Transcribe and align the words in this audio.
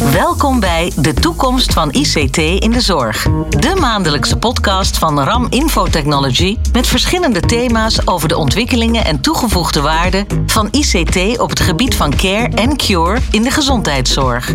Welkom 0.00 0.60
bij 0.60 0.92
De 0.96 1.14
Toekomst 1.14 1.72
van 1.72 1.90
ICT 1.92 2.36
in 2.36 2.70
de 2.70 2.80
Zorg. 2.80 3.22
De 3.48 3.76
maandelijkse 3.80 4.36
podcast 4.36 4.98
van 4.98 5.20
RAM 5.20 5.46
Infotechnology 5.48 6.58
met 6.72 6.86
verschillende 6.86 7.40
thema's 7.40 8.00
over 8.04 8.28
de 8.28 8.36
ontwikkelingen 8.36 9.04
en 9.04 9.20
toegevoegde 9.20 9.80
waarde 9.80 10.26
van 10.46 10.68
ICT 10.70 11.38
op 11.38 11.50
het 11.50 11.60
gebied 11.60 11.94
van 11.94 12.16
care 12.16 12.48
en 12.54 12.76
cure 12.76 13.18
in 13.30 13.42
de 13.42 13.50
gezondheidszorg. 13.50 14.54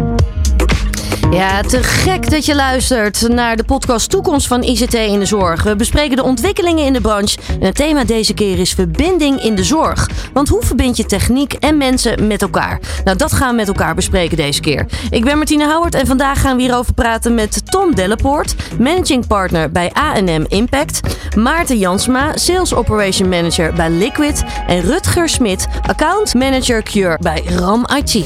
Ja, 1.32 1.61
te 1.61 1.84
gek 1.84 2.29
dat 2.29 2.45
je 2.45 2.55
luistert 2.55 3.27
naar 3.27 3.55
de 3.55 3.63
podcast 3.63 4.09
Toekomst 4.09 4.48
van 4.48 4.63
ICT 4.63 4.93
in 4.93 5.20
de 5.20 5.25
Zorg. 5.25 5.63
We 5.63 5.75
bespreken 5.75 6.16
de 6.16 6.23
ontwikkelingen 6.23 6.86
in 6.86 6.93
de 6.93 7.02
branche. 7.02 7.38
En 7.59 7.66
het 7.66 7.75
thema 7.75 8.04
deze 8.04 8.34
keer 8.34 8.59
is 8.59 8.71
verbinding 8.73 9.41
in 9.41 9.55
de 9.55 9.63
zorg. 9.63 10.09
Want 10.34 10.49
hoe 10.49 10.62
verbind 10.62 10.98
je 10.98 11.05
techniek 11.05 11.54
en 11.54 11.77
mensen 11.77 12.27
met 12.27 12.41
elkaar? 12.41 12.80
Nou, 13.04 13.17
dat 13.17 13.34
gaan 13.34 13.49
we 13.49 13.55
met 13.55 13.67
elkaar 13.67 13.95
bespreken 13.95 14.38
deze 14.38 14.62
keer. 14.62 14.86
Ik 15.09 15.23
ben 15.23 15.38
Martine 15.38 15.66
Houwert 15.66 15.95
en 15.95 16.07
vandaag 16.07 16.41
gaan 16.41 16.55
we 16.55 16.62
hierover 16.62 16.93
praten 16.93 17.34
met 17.34 17.71
Tom 17.71 17.95
Dellepoort, 17.95 18.55
managing 18.79 19.27
partner 19.27 19.71
bij 19.71 19.91
A&M 19.98 20.45
Impact, 20.48 20.99
Maarten 21.35 21.77
Jansma, 21.77 22.38
sales 22.38 22.73
operation 22.73 23.29
manager 23.29 23.73
bij 23.73 23.90
Liquid 23.90 24.43
en 24.68 24.82
Rutger 24.82 25.29
Smit, 25.29 25.68
account 25.88 26.34
manager 26.34 26.84
Cure 26.84 27.18
bij 27.21 27.43
RAM 27.45 27.85
IT. 27.95 28.26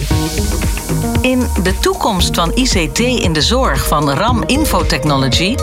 In 1.22 1.48
De 1.64 1.80
Toekomst 1.80 2.36
van 2.36 2.52
ICT 2.54 3.00
in 3.00 3.34
de 3.34 3.42
Zorg 3.42 3.88
van 3.88 4.10
RAM 4.10 4.44
Infotechnology 4.46 5.56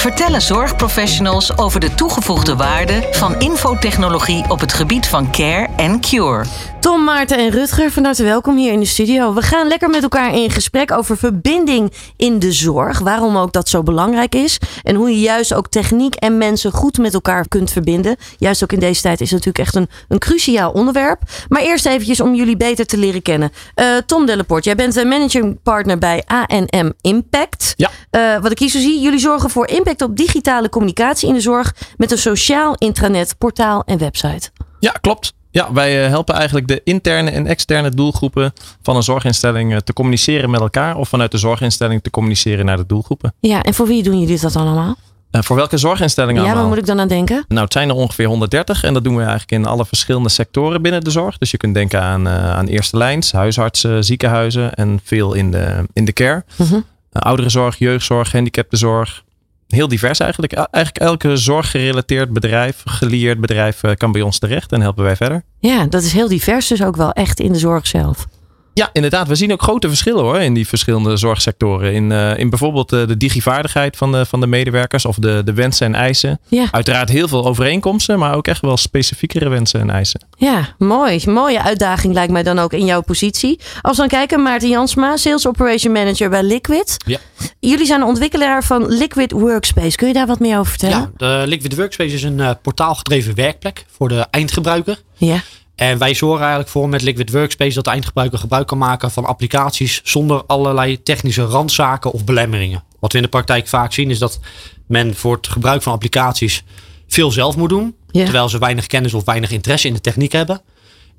vertellen 0.00 0.42
zorgprofessionals 0.42 1.58
over 1.58 1.80
de 1.80 1.94
toegevoegde 1.94 2.56
waarde 2.56 3.08
van 3.10 3.40
infotechnologie 3.40 4.44
op 4.48 4.60
het 4.60 4.72
gebied 4.72 5.06
van 5.06 5.32
care 5.32 5.68
en 5.76 6.00
cure. 6.00 6.44
Tom, 6.80 7.04
Maarten 7.04 7.38
en 7.38 7.50
Rutger, 7.50 7.90
van 7.90 8.04
harte 8.04 8.22
welkom 8.22 8.56
hier 8.56 8.72
in 8.72 8.80
de 8.80 8.86
studio. 8.86 9.34
We 9.34 9.42
gaan 9.42 9.68
lekker 9.68 9.90
met 9.90 10.02
elkaar 10.02 10.34
in 10.34 10.50
gesprek 10.50 10.92
over 10.92 11.16
verbinding 11.16 11.92
in 12.16 12.38
de 12.38 12.52
zorg. 12.52 12.98
Waarom 12.98 13.36
ook 13.36 13.52
dat 13.52 13.68
zo 13.68 13.82
belangrijk 13.82 14.34
is. 14.34 14.58
En 14.82 14.94
hoe 14.94 15.10
je 15.10 15.20
juist 15.20 15.54
ook 15.54 15.68
techniek 15.68 16.14
en 16.14 16.38
mensen 16.38 16.72
goed 16.72 16.98
met 16.98 17.14
elkaar 17.14 17.48
kunt 17.48 17.70
verbinden. 17.70 18.16
Juist 18.38 18.62
ook 18.62 18.72
in 18.72 18.80
deze 18.80 19.02
tijd 19.02 19.20
is 19.20 19.30
het 19.30 19.44
natuurlijk 19.44 19.66
echt 19.66 19.74
een, 19.74 19.88
een 20.08 20.18
cruciaal 20.18 20.70
onderwerp. 20.70 21.22
Maar 21.48 21.62
eerst 21.62 21.86
eventjes 21.86 22.20
om 22.20 22.34
jullie 22.34 22.56
beter 22.56 22.86
te 22.86 22.96
leren 22.96 23.22
kennen. 23.22 23.52
Uh, 23.76 23.96
Tom 24.06 24.26
Delleport, 24.26 24.64
jij 24.64 24.74
bent 24.74 24.96
een 24.96 25.08
managing 25.08 25.62
partner 25.62 25.98
bij 25.98 26.24
ANM 26.26 26.92
Impact. 27.00 27.74
Ja. 27.76 27.90
Uh, 28.10 28.42
wat 28.42 28.50
ik 28.50 28.58
hier 28.58 28.68
zo 28.68 28.78
zie, 28.78 29.00
jullie 29.00 29.18
zorgen 29.18 29.50
voor 29.50 29.66
impact 29.68 29.89
op 29.98 30.16
digitale 30.16 30.68
communicatie 30.68 31.28
in 31.28 31.34
de 31.34 31.40
zorg 31.40 31.74
met 31.96 32.10
een 32.10 32.18
sociaal 32.18 32.74
intranet, 32.74 33.34
portaal 33.38 33.82
en 33.84 33.98
website. 33.98 34.50
Ja, 34.80 34.90
klopt. 35.00 35.32
Ja, 35.50 35.72
wij 35.72 35.92
helpen 35.92 36.34
eigenlijk 36.34 36.68
de 36.68 36.80
interne 36.84 37.30
en 37.30 37.46
externe 37.46 37.90
doelgroepen 37.90 38.52
van 38.82 38.96
een 38.96 39.02
zorginstelling 39.02 39.80
te 39.84 39.92
communiceren 39.92 40.50
met 40.50 40.60
elkaar 40.60 40.96
of 40.96 41.08
vanuit 41.08 41.30
de 41.30 41.38
zorginstelling 41.38 42.02
te 42.02 42.10
communiceren 42.10 42.64
naar 42.64 42.76
de 42.76 42.86
doelgroepen. 42.86 43.34
Ja, 43.40 43.62
en 43.62 43.74
voor 43.74 43.86
wie 43.86 44.02
doen 44.02 44.20
jullie 44.20 44.40
dat 44.40 44.52
dan 44.52 44.66
allemaal? 44.66 44.96
Uh, 45.30 45.42
voor 45.42 45.56
welke 45.56 45.76
zorginstellingen 45.76 46.42
Ja, 46.42 46.46
allemaal? 46.46 46.60
waar 46.62 46.72
moet 46.72 46.82
ik 46.82 46.86
dan 46.86 47.00
aan 47.00 47.08
denken? 47.08 47.44
Nou, 47.48 47.64
het 47.64 47.72
zijn 47.72 47.88
er 47.88 47.94
ongeveer 47.94 48.26
130 48.26 48.84
en 48.84 48.94
dat 48.94 49.04
doen 49.04 49.14
we 49.14 49.20
eigenlijk 49.20 49.50
in 49.50 49.66
alle 49.66 49.84
verschillende 49.84 50.28
sectoren 50.28 50.82
binnen 50.82 51.00
de 51.00 51.10
zorg. 51.10 51.38
Dus 51.38 51.50
je 51.50 51.56
kunt 51.56 51.74
denken 51.74 52.02
aan, 52.02 52.26
uh, 52.26 52.50
aan 52.50 52.66
eerste 52.66 52.96
lijns, 52.96 53.32
huisartsen, 53.32 54.04
ziekenhuizen 54.04 54.74
en 54.74 55.00
veel 55.04 55.34
in 55.34 55.50
de, 55.50 55.86
in 55.92 56.04
de 56.04 56.12
care. 56.12 56.44
Uh 56.56 56.68
-huh. 56.70 56.72
uh, 56.72 56.82
ouderenzorg, 57.12 57.78
jeugdzorg, 57.78 58.30
gehandicaptenzorg. 58.30 59.22
Heel 59.70 59.88
divers 59.88 60.18
eigenlijk. 60.18 60.52
Eigenlijk 60.52 61.04
elke 61.04 61.36
zorggerelateerd 61.36 62.32
bedrijf, 62.32 62.82
gelieerd 62.84 63.40
bedrijf 63.40 63.82
uh, 63.82 63.94
kan 63.94 64.12
bij 64.12 64.22
ons 64.22 64.38
terecht 64.38 64.72
en 64.72 64.80
helpen 64.80 65.04
wij 65.04 65.16
verder. 65.16 65.42
Ja, 65.58 65.86
dat 65.86 66.02
is 66.02 66.12
heel 66.12 66.28
divers, 66.28 66.66
dus 66.66 66.82
ook 66.82 66.96
wel 66.96 67.12
echt 67.12 67.40
in 67.40 67.52
de 67.52 67.58
zorg 67.58 67.86
zelf. 67.86 68.26
Ja, 68.74 68.90
inderdaad. 68.92 69.28
We 69.28 69.34
zien 69.34 69.52
ook 69.52 69.62
grote 69.62 69.88
verschillen 69.88 70.22
hoor 70.22 70.38
in 70.38 70.54
die 70.54 70.68
verschillende 70.68 71.16
zorgsectoren. 71.16 71.92
In, 71.92 72.10
uh, 72.10 72.38
in 72.38 72.50
bijvoorbeeld 72.50 72.92
uh, 72.92 73.06
de 73.06 73.16
digivaardigheid 73.16 73.96
van 73.96 74.12
de, 74.12 74.26
van 74.26 74.40
de 74.40 74.46
medewerkers 74.46 75.04
of 75.04 75.16
de, 75.16 75.42
de 75.44 75.52
wensen 75.52 75.86
en 75.86 75.94
eisen. 75.94 76.40
Ja. 76.48 76.66
Uiteraard 76.70 77.08
heel 77.08 77.28
veel 77.28 77.46
overeenkomsten, 77.46 78.18
maar 78.18 78.34
ook 78.34 78.46
echt 78.46 78.60
wel 78.60 78.76
specifiekere 78.76 79.48
wensen 79.48 79.80
en 79.80 79.90
eisen. 79.90 80.20
Ja, 80.36 80.74
mooi. 80.78 81.22
Mooie 81.26 81.62
uitdaging 81.62 82.14
lijkt 82.14 82.32
mij 82.32 82.42
dan 82.42 82.58
ook 82.58 82.72
in 82.72 82.84
jouw 82.84 83.00
positie. 83.00 83.60
Als 83.80 83.96
we 83.96 84.02
dan 84.02 84.18
kijken, 84.18 84.42
Maarten 84.42 84.68
Jansma, 84.68 85.16
Sales 85.16 85.46
Operation 85.46 85.92
Manager 85.92 86.30
bij 86.30 86.42
Liquid. 86.42 86.96
Ja. 87.06 87.18
Jullie 87.60 87.86
zijn 87.86 88.00
de 88.00 88.06
ontwikkelaar 88.06 88.64
van 88.64 88.86
Liquid 88.86 89.32
Workspace. 89.32 89.96
Kun 89.96 90.08
je 90.08 90.14
daar 90.14 90.26
wat 90.26 90.40
meer 90.40 90.58
over 90.58 90.70
vertellen? 90.70 91.12
Ja, 91.16 91.40
de 91.40 91.46
Liquid 91.46 91.76
Workspace 91.76 92.14
is 92.14 92.22
een 92.22 92.38
uh, 92.38 92.50
portaalgedreven 92.62 93.34
werkplek 93.34 93.84
voor 93.90 94.08
de 94.08 94.26
eindgebruiker. 94.30 94.98
Ja. 95.16 95.42
En 95.80 95.98
wij 95.98 96.14
zorgen 96.14 96.40
eigenlijk 96.40 96.70
voor 96.70 96.88
met 96.88 97.02
Liquid 97.02 97.30
Workspace 97.30 97.74
dat 97.74 97.84
de 97.84 97.90
eindgebruiker 97.90 98.38
gebruik 98.38 98.66
kan 98.66 98.78
maken 98.78 99.10
van 99.10 99.24
applicaties 99.24 100.00
zonder 100.04 100.44
allerlei 100.46 101.02
technische 101.02 101.42
randzaken 101.44 102.12
of 102.12 102.24
belemmeringen. 102.24 102.82
Wat 102.98 103.12
we 103.12 103.18
in 103.18 103.24
de 103.24 103.30
praktijk 103.30 103.68
vaak 103.68 103.92
zien 103.92 104.10
is 104.10 104.18
dat 104.18 104.40
men 104.86 105.14
voor 105.14 105.36
het 105.36 105.48
gebruik 105.48 105.82
van 105.82 105.92
applicaties 105.92 106.64
veel 107.08 107.30
zelf 107.30 107.56
moet 107.56 107.68
doen. 107.68 107.94
Ja. 108.10 108.24
Terwijl 108.24 108.48
ze 108.48 108.58
weinig 108.58 108.86
kennis 108.86 109.14
of 109.14 109.24
weinig 109.24 109.50
interesse 109.50 109.88
in 109.88 109.94
de 109.94 110.00
techniek 110.00 110.32
hebben. 110.32 110.60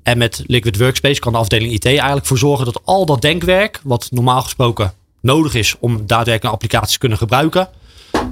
En 0.02 0.18
met 0.18 0.42
Liquid 0.46 0.78
Workspace 0.78 1.20
kan 1.20 1.32
de 1.32 1.38
afdeling 1.38 1.72
IT 1.72 1.84
eigenlijk 1.84 2.26
voor 2.26 2.38
zorgen 2.38 2.64
dat 2.64 2.80
al 2.84 3.06
dat 3.06 3.20
denkwerk, 3.20 3.80
wat 3.84 4.08
normaal 4.10 4.42
gesproken 4.42 4.92
nodig 5.20 5.54
is 5.54 5.76
om 5.78 5.96
daadwerkelijk 5.96 6.44
een 6.44 6.50
applicatie 6.50 6.92
te 6.92 6.98
kunnen 6.98 7.18
gebruiken, 7.18 7.68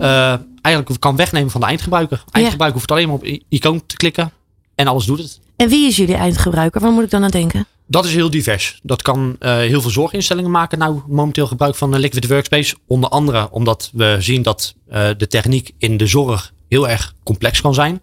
uh, 0.00 0.34
eigenlijk 0.62 1.00
kan 1.00 1.16
wegnemen 1.16 1.50
van 1.50 1.60
de 1.60 1.66
eindgebruiker. 1.66 2.24
Eindgebruiker 2.30 2.78
hoeft 2.78 2.90
alleen 2.90 3.06
maar 3.06 3.16
op 3.16 3.38
icoon 3.48 3.86
te 3.86 3.96
klikken 3.96 4.32
en 4.74 4.86
alles 4.86 5.04
doet 5.04 5.18
het. 5.18 5.40
En 5.60 5.68
wie 5.68 5.86
is 5.86 5.96
jullie 5.96 6.14
eindgebruiker? 6.14 6.80
Waar 6.80 6.92
moet 6.92 7.04
ik 7.04 7.10
dan 7.10 7.24
aan 7.24 7.30
denken? 7.30 7.66
Dat 7.86 8.04
is 8.04 8.14
heel 8.14 8.30
divers. 8.30 8.80
Dat 8.82 9.02
kan 9.02 9.36
uh, 9.40 9.56
heel 9.56 9.80
veel 9.80 9.90
zorginstellingen 9.90 10.50
maken. 10.50 10.78
Nou, 10.78 11.00
momenteel 11.06 11.46
gebruik 11.46 11.74
van 11.74 11.98
Liquid 11.98 12.26
Workspace. 12.26 12.76
Onder 12.86 13.10
andere 13.10 13.50
omdat 13.50 13.90
we 13.92 14.16
zien 14.18 14.42
dat 14.42 14.74
uh, 14.92 15.08
de 15.16 15.26
techniek 15.26 15.70
in 15.78 15.96
de 15.96 16.06
zorg 16.06 16.52
heel 16.68 16.88
erg 16.88 17.14
complex 17.22 17.60
kan 17.60 17.74
zijn. 17.74 18.00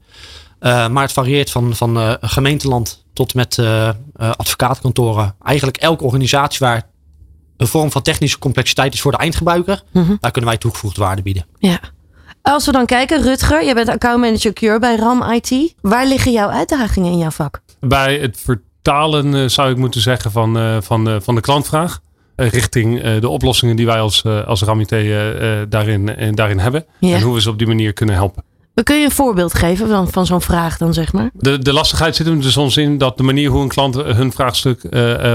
Uh, 0.60 0.88
maar 0.88 1.04
het 1.04 1.12
varieert 1.12 1.50
van, 1.50 1.76
van 1.76 2.18
gemeenteland 2.22 3.06
tot 3.14 3.34
met 3.34 3.60
advocaatkantoren. 4.16 5.36
Eigenlijk 5.44 5.78
elke 5.78 6.04
organisatie 6.04 6.60
waar 6.60 6.90
een 7.58 7.68
vorm 7.68 7.92
van 7.92 8.02
technische 8.02 8.40
complexiteit 8.40 8.94
is 8.94 9.02
voor 9.02 9.12
de 9.12 9.18
eindgebruiker. 9.18 9.84
Mhm. 9.92 10.04
Mm 10.04 10.08
-hmm. 10.08 10.18
Daar 10.20 10.32
kunnen 10.32 10.50
wij 10.50 10.60
toegevoegde 10.60 11.02
waarde 11.02 11.22
bieden. 11.22 11.46
Ja. 11.60 11.80
Als 12.48 12.66
we 12.66 12.72
dan 12.72 12.86
kijken, 12.86 13.22
Rutger, 13.22 13.66
jij 13.66 13.74
bent 13.74 13.90
accountmanager 13.90 14.54
Cure 14.54 14.80
bij 14.80 14.96
RAM 14.96 15.24
IT. 15.32 15.74
Waar 15.82 16.08
liggen 16.08 16.32
jouw 16.32 16.50
uitdagingen 16.50 17.12
in 17.12 17.18
jouw 17.18 17.30
vak? 17.30 17.62
Bij 17.80 18.18
het 18.18 18.38
vertalen 18.44 19.34
uh, 19.34 19.48
zou 19.48 19.72
ik 19.72 19.78
moeten 19.78 20.02
zeggen 20.02 20.32
van, 20.32 20.58
uh, 20.58 20.78
van, 20.82 21.10
uh, 21.10 21.16
van 21.22 21.36
de 21.36 21.42
klantvraag. 21.42 22.00
richting 22.36 23.20
de 23.20 23.30
oplossingen 23.30 23.76
die 23.76 23.86
wij 23.86 24.00
als, 24.00 24.24
als 24.26 24.62
RAM 24.62 24.80
IT 24.80 24.90
daarin, 25.70 26.34
daarin 26.36 26.60
hebben. 26.60 26.86
Ja. 27.00 27.16
En 27.16 27.22
hoe 27.22 27.34
we 27.34 27.42
ze 27.42 27.50
op 27.50 27.58
die 27.58 27.68
manier 27.68 27.94
kunnen 27.94 28.16
helpen. 28.16 28.44
Kun 28.84 28.98
je 28.98 29.06
een 29.06 29.12
voorbeeld 29.12 29.54
geven 29.54 29.88
van, 29.88 30.10
van 30.10 30.26
zo'n 30.26 30.42
vraag 30.42 30.78
dan, 30.78 30.94
zeg 30.94 31.14
maar? 31.14 31.30
De, 31.34 31.60
de 31.60 31.74
lastigheid 31.74 32.16
zit 32.16 32.26
hem 32.26 32.42
er 32.42 32.52
soms 32.52 32.78
in 32.78 32.98
dat 32.98 33.18
de 33.18 33.24
manier 33.24 33.50
hoe 33.50 33.62
een 33.62 33.68
klant 33.68 33.96
hun 33.96 34.32
vraagstuk 34.32 34.90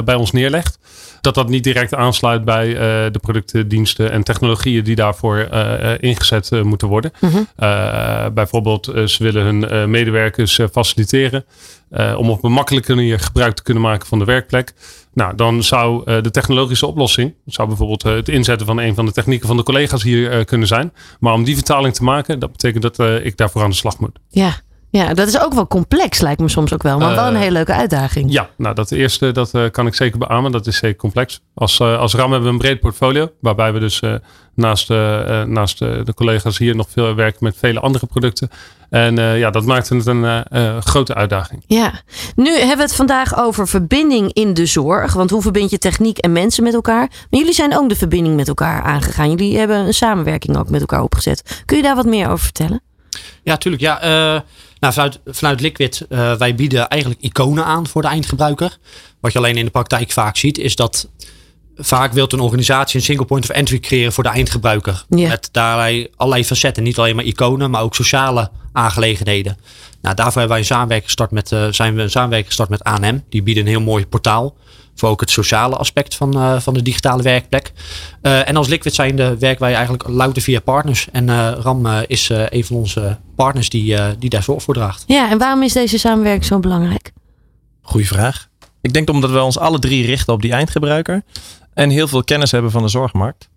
bij 0.04 0.14
ons 0.14 0.32
neerlegt 0.32 0.78
dat 1.22 1.34
dat 1.34 1.48
niet 1.48 1.64
direct 1.64 1.94
aansluit 1.94 2.44
bij 2.44 2.68
uh, 2.68 2.76
de 3.12 3.18
producten, 3.20 3.68
diensten 3.68 4.10
en 4.10 4.22
technologieën 4.22 4.84
die 4.84 4.94
daarvoor 4.94 5.48
uh, 5.52 5.90
ingezet 5.98 6.50
uh, 6.52 6.62
moeten 6.62 6.88
worden. 6.88 7.12
Mhm. 7.20 8.34
Bijvoorbeeld, 8.34 8.84
ze 8.84 9.16
willen 9.18 9.44
hun 9.44 9.90
medewerkers 9.90 10.60
faciliteren 10.72 11.44
om 12.16 12.30
op 12.30 12.44
een 12.44 12.52
makkelijke 12.52 12.94
manier 12.94 13.18
gebruik 13.18 13.54
te 13.54 13.62
kunnen 13.62 13.82
maken 13.82 14.06
van 14.06 14.18
de 14.18 14.24
werkplek. 14.24 14.72
Nou, 15.14 15.34
dan 15.36 15.62
zou 15.62 16.20
de 16.22 16.30
technologische 16.30 16.86
oplossing, 16.86 17.34
zou 17.46 17.68
bijvoorbeeld 17.68 18.02
het 18.02 18.28
inzetten 18.28 18.66
van 18.66 18.78
een 18.78 18.94
van 18.94 19.06
de 19.06 19.12
technieken 19.12 19.46
van 19.46 19.56
de 19.56 19.62
collega's 19.62 20.02
hier 20.02 20.44
kunnen 20.44 20.66
zijn. 20.66 20.92
Maar 21.20 21.32
om 21.32 21.44
die 21.44 21.54
vertaling 21.54 21.94
te 21.94 22.04
maken, 22.04 22.38
dat 22.38 22.52
betekent 22.52 22.82
dat 22.82 22.98
ik 23.24 23.36
daarvoor 23.36 23.62
aan 23.62 23.70
de 23.70 23.76
slag 23.76 23.98
moet. 23.98 24.18
Ja. 24.28 24.54
Ja, 24.92 25.14
dat 25.14 25.28
is 25.28 25.40
ook 25.40 25.54
wel 25.54 25.66
complex, 25.66 26.20
lijkt 26.20 26.40
me 26.40 26.48
soms 26.48 26.72
ook 26.72 26.82
wel. 26.82 26.98
Maar 26.98 27.10
uh, 27.10 27.16
wel 27.16 27.26
een 27.26 27.36
hele 27.36 27.52
leuke 27.52 27.72
uitdaging. 27.72 28.32
Ja, 28.32 28.48
nou 28.56 28.74
dat 28.74 28.90
eerste 28.90 29.32
dat 29.32 29.50
uh, 29.54 29.70
kan 29.70 29.86
ik 29.86 29.94
zeker 29.94 30.18
beamen. 30.18 30.52
Dat 30.52 30.66
is 30.66 30.76
zeker 30.76 30.96
complex. 30.96 31.40
Als, 31.54 31.78
uh, 31.78 31.98
als 31.98 32.14
RAM 32.14 32.30
hebben 32.30 32.48
we 32.48 32.54
een 32.54 32.60
breed 32.60 32.80
portfolio. 32.80 33.32
Waarbij 33.40 33.72
we 33.72 33.78
dus 33.78 34.02
naast, 34.54 34.88
naast 35.46 35.78
de 35.78 36.12
collega's 36.14 36.58
hier 36.58 36.76
nog 36.76 36.86
veel 36.90 37.14
werken 37.14 37.38
met 37.44 37.56
vele 37.58 37.80
andere 37.80 38.06
producten. 38.06 38.50
En 38.90 39.16
ja, 39.16 39.50
dat 39.50 39.64
maakt 39.64 39.88
het 39.88 40.06
een 40.06 40.44
grote 40.82 41.14
uitdaging. 41.14 41.64
Ja, 41.66 41.92
nu 42.36 42.50
hebben 42.50 42.76
we 42.76 42.82
het 42.82 42.94
vandaag 42.94 43.38
over 43.38 43.68
verbinding 43.68 44.32
in 44.32 44.54
de 44.54 44.66
zorg. 44.66 45.12
Want 45.12 45.30
hoe 45.30 45.42
verbind 45.42 45.70
je 45.70 45.78
techniek 45.78 46.18
en 46.18 46.32
mensen 46.32 46.62
met 46.62 46.74
elkaar? 46.74 47.08
Maar 47.30 47.40
jullie 47.40 47.54
zijn 47.54 47.76
ook 47.76 47.88
de 47.88 47.96
verbinding 47.96 48.36
met 48.36 48.48
elkaar 48.48 48.82
aangegaan. 48.82 49.30
Jullie 49.30 49.58
hebben 49.58 49.76
een 49.76 49.94
samenwerking 49.94 50.56
ook 50.56 50.70
met 50.70 50.80
elkaar 50.80 51.02
opgezet. 51.02 51.62
Kun 51.64 51.76
je 51.76 51.82
daar 51.82 51.96
wat 51.96 52.06
meer 52.06 52.28
over 52.28 52.44
vertellen? 52.44 52.82
Ja, 53.42 53.56
tuurlijk. 53.56 53.82
Ja, 53.82 54.04
uh, 54.34 54.40
nou, 54.82 54.94
vanuit, 54.94 55.20
vanuit 55.24 55.60
Liquid, 55.60 56.06
uh, 56.08 56.34
wij 56.34 56.54
bieden 56.54 56.88
eigenlijk 56.88 57.22
iconen 57.22 57.64
aan 57.64 57.86
voor 57.86 58.02
de 58.02 58.08
eindgebruiker. 58.08 58.78
Wat 59.20 59.32
je 59.32 59.38
alleen 59.38 59.56
in 59.56 59.64
de 59.64 59.70
praktijk 59.70 60.10
vaak 60.10 60.36
ziet, 60.36 60.58
is 60.58 60.76
dat 60.76 61.08
vaak 61.76 62.12
wil 62.12 62.26
een 62.28 62.40
organisatie 62.40 62.98
een 62.98 63.04
single 63.04 63.24
point 63.24 63.44
of 63.44 63.50
entry 63.50 63.80
creëren 63.80 64.12
voor 64.12 64.24
de 64.24 64.30
eindgebruiker. 64.30 65.04
Ja. 65.08 65.28
Met 65.28 65.48
daarmee 65.52 66.10
allerlei 66.16 66.44
facetten. 66.44 66.82
Niet 66.82 66.98
alleen 66.98 67.16
maar 67.16 67.24
iconen, 67.24 67.70
maar 67.70 67.82
ook 67.82 67.94
sociale 67.94 68.50
aangelegenheden. 68.72 69.56
Nou, 70.00 70.14
daarvoor 70.14 70.38
hebben 70.38 70.48
wij 70.48 70.58
een 70.58 70.64
samenwerking 70.64 71.04
gestart 71.04 71.30
met, 71.30 71.50
uh, 71.50 71.66
zijn 71.70 71.94
we 71.94 72.02
een 72.02 72.10
samenwerking 72.10 72.48
gestart 72.48 72.68
met 72.68 72.84
ANM. 72.84 73.24
Die 73.28 73.42
bieden 73.42 73.62
een 73.62 73.68
heel 73.68 73.80
mooi 73.80 74.06
portaal. 74.06 74.56
Voor 74.94 75.08
ook 75.08 75.20
het 75.20 75.30
sociale 75.30 75.76
aspect 75.76 76.14
van, 76.14 76.62
van 76.62 76.74
de 76.74 76.82
digitale 76.82 77.22
werkplek. 77.22 77.72
en 78.22 78.56
als 78.56 78.68
Liquid 78.68 78.94
zijnde 78.94 79.38
werken 79.38 79.62
wij 79.62 79.74
eigenlijk 79.74 80.08
louter 80.08 80.42
via 80.42 80.60
partners. 80.60 81.08
En 81.12 81.54
RAM 81.54 81.86
is 82.06 82.28
een 82.28 82.64
van 82.64 82.76
onze 82.76 83.18
partners 83.36 83.68
die, 83.68 83.96
die 84.18 84.30
daar 84.30 84.42
zorg 84.42 84.62
voor 84.62 84.74
draagt. 84.74 85.04
Ja, 85.06 85.30
en 85.30 85.38
waarom 85.38 85.62
is 85.62 85.72
deze 85.72 85.98
samenwerking 85.98 86.44
zo 86.44 86.58
belangrijk? 86.58 87.12
Goeie 87.82 88.06
vraag. 88.06 88.48
Ik 88.80 88.92
denk 88.92 89.10
omdat 89.10 89.30
we 89.30 89.42
ons 89.42 89.58
alle 89.58 89.78
drie 89.78 90.06
richten 90.06 90.32
op 90.32 90.42
die 90.42 90.52
eindgebruiker. 90.52 91.22
En 91.74 91.90
heel 91.90 92.08
veel 92.08 92.24
kennis 92.24 92.50
hebben 92.50 92.70
van 92.70 92.82
de 92.82 92.88
zorgmarkt. 92.88 93.48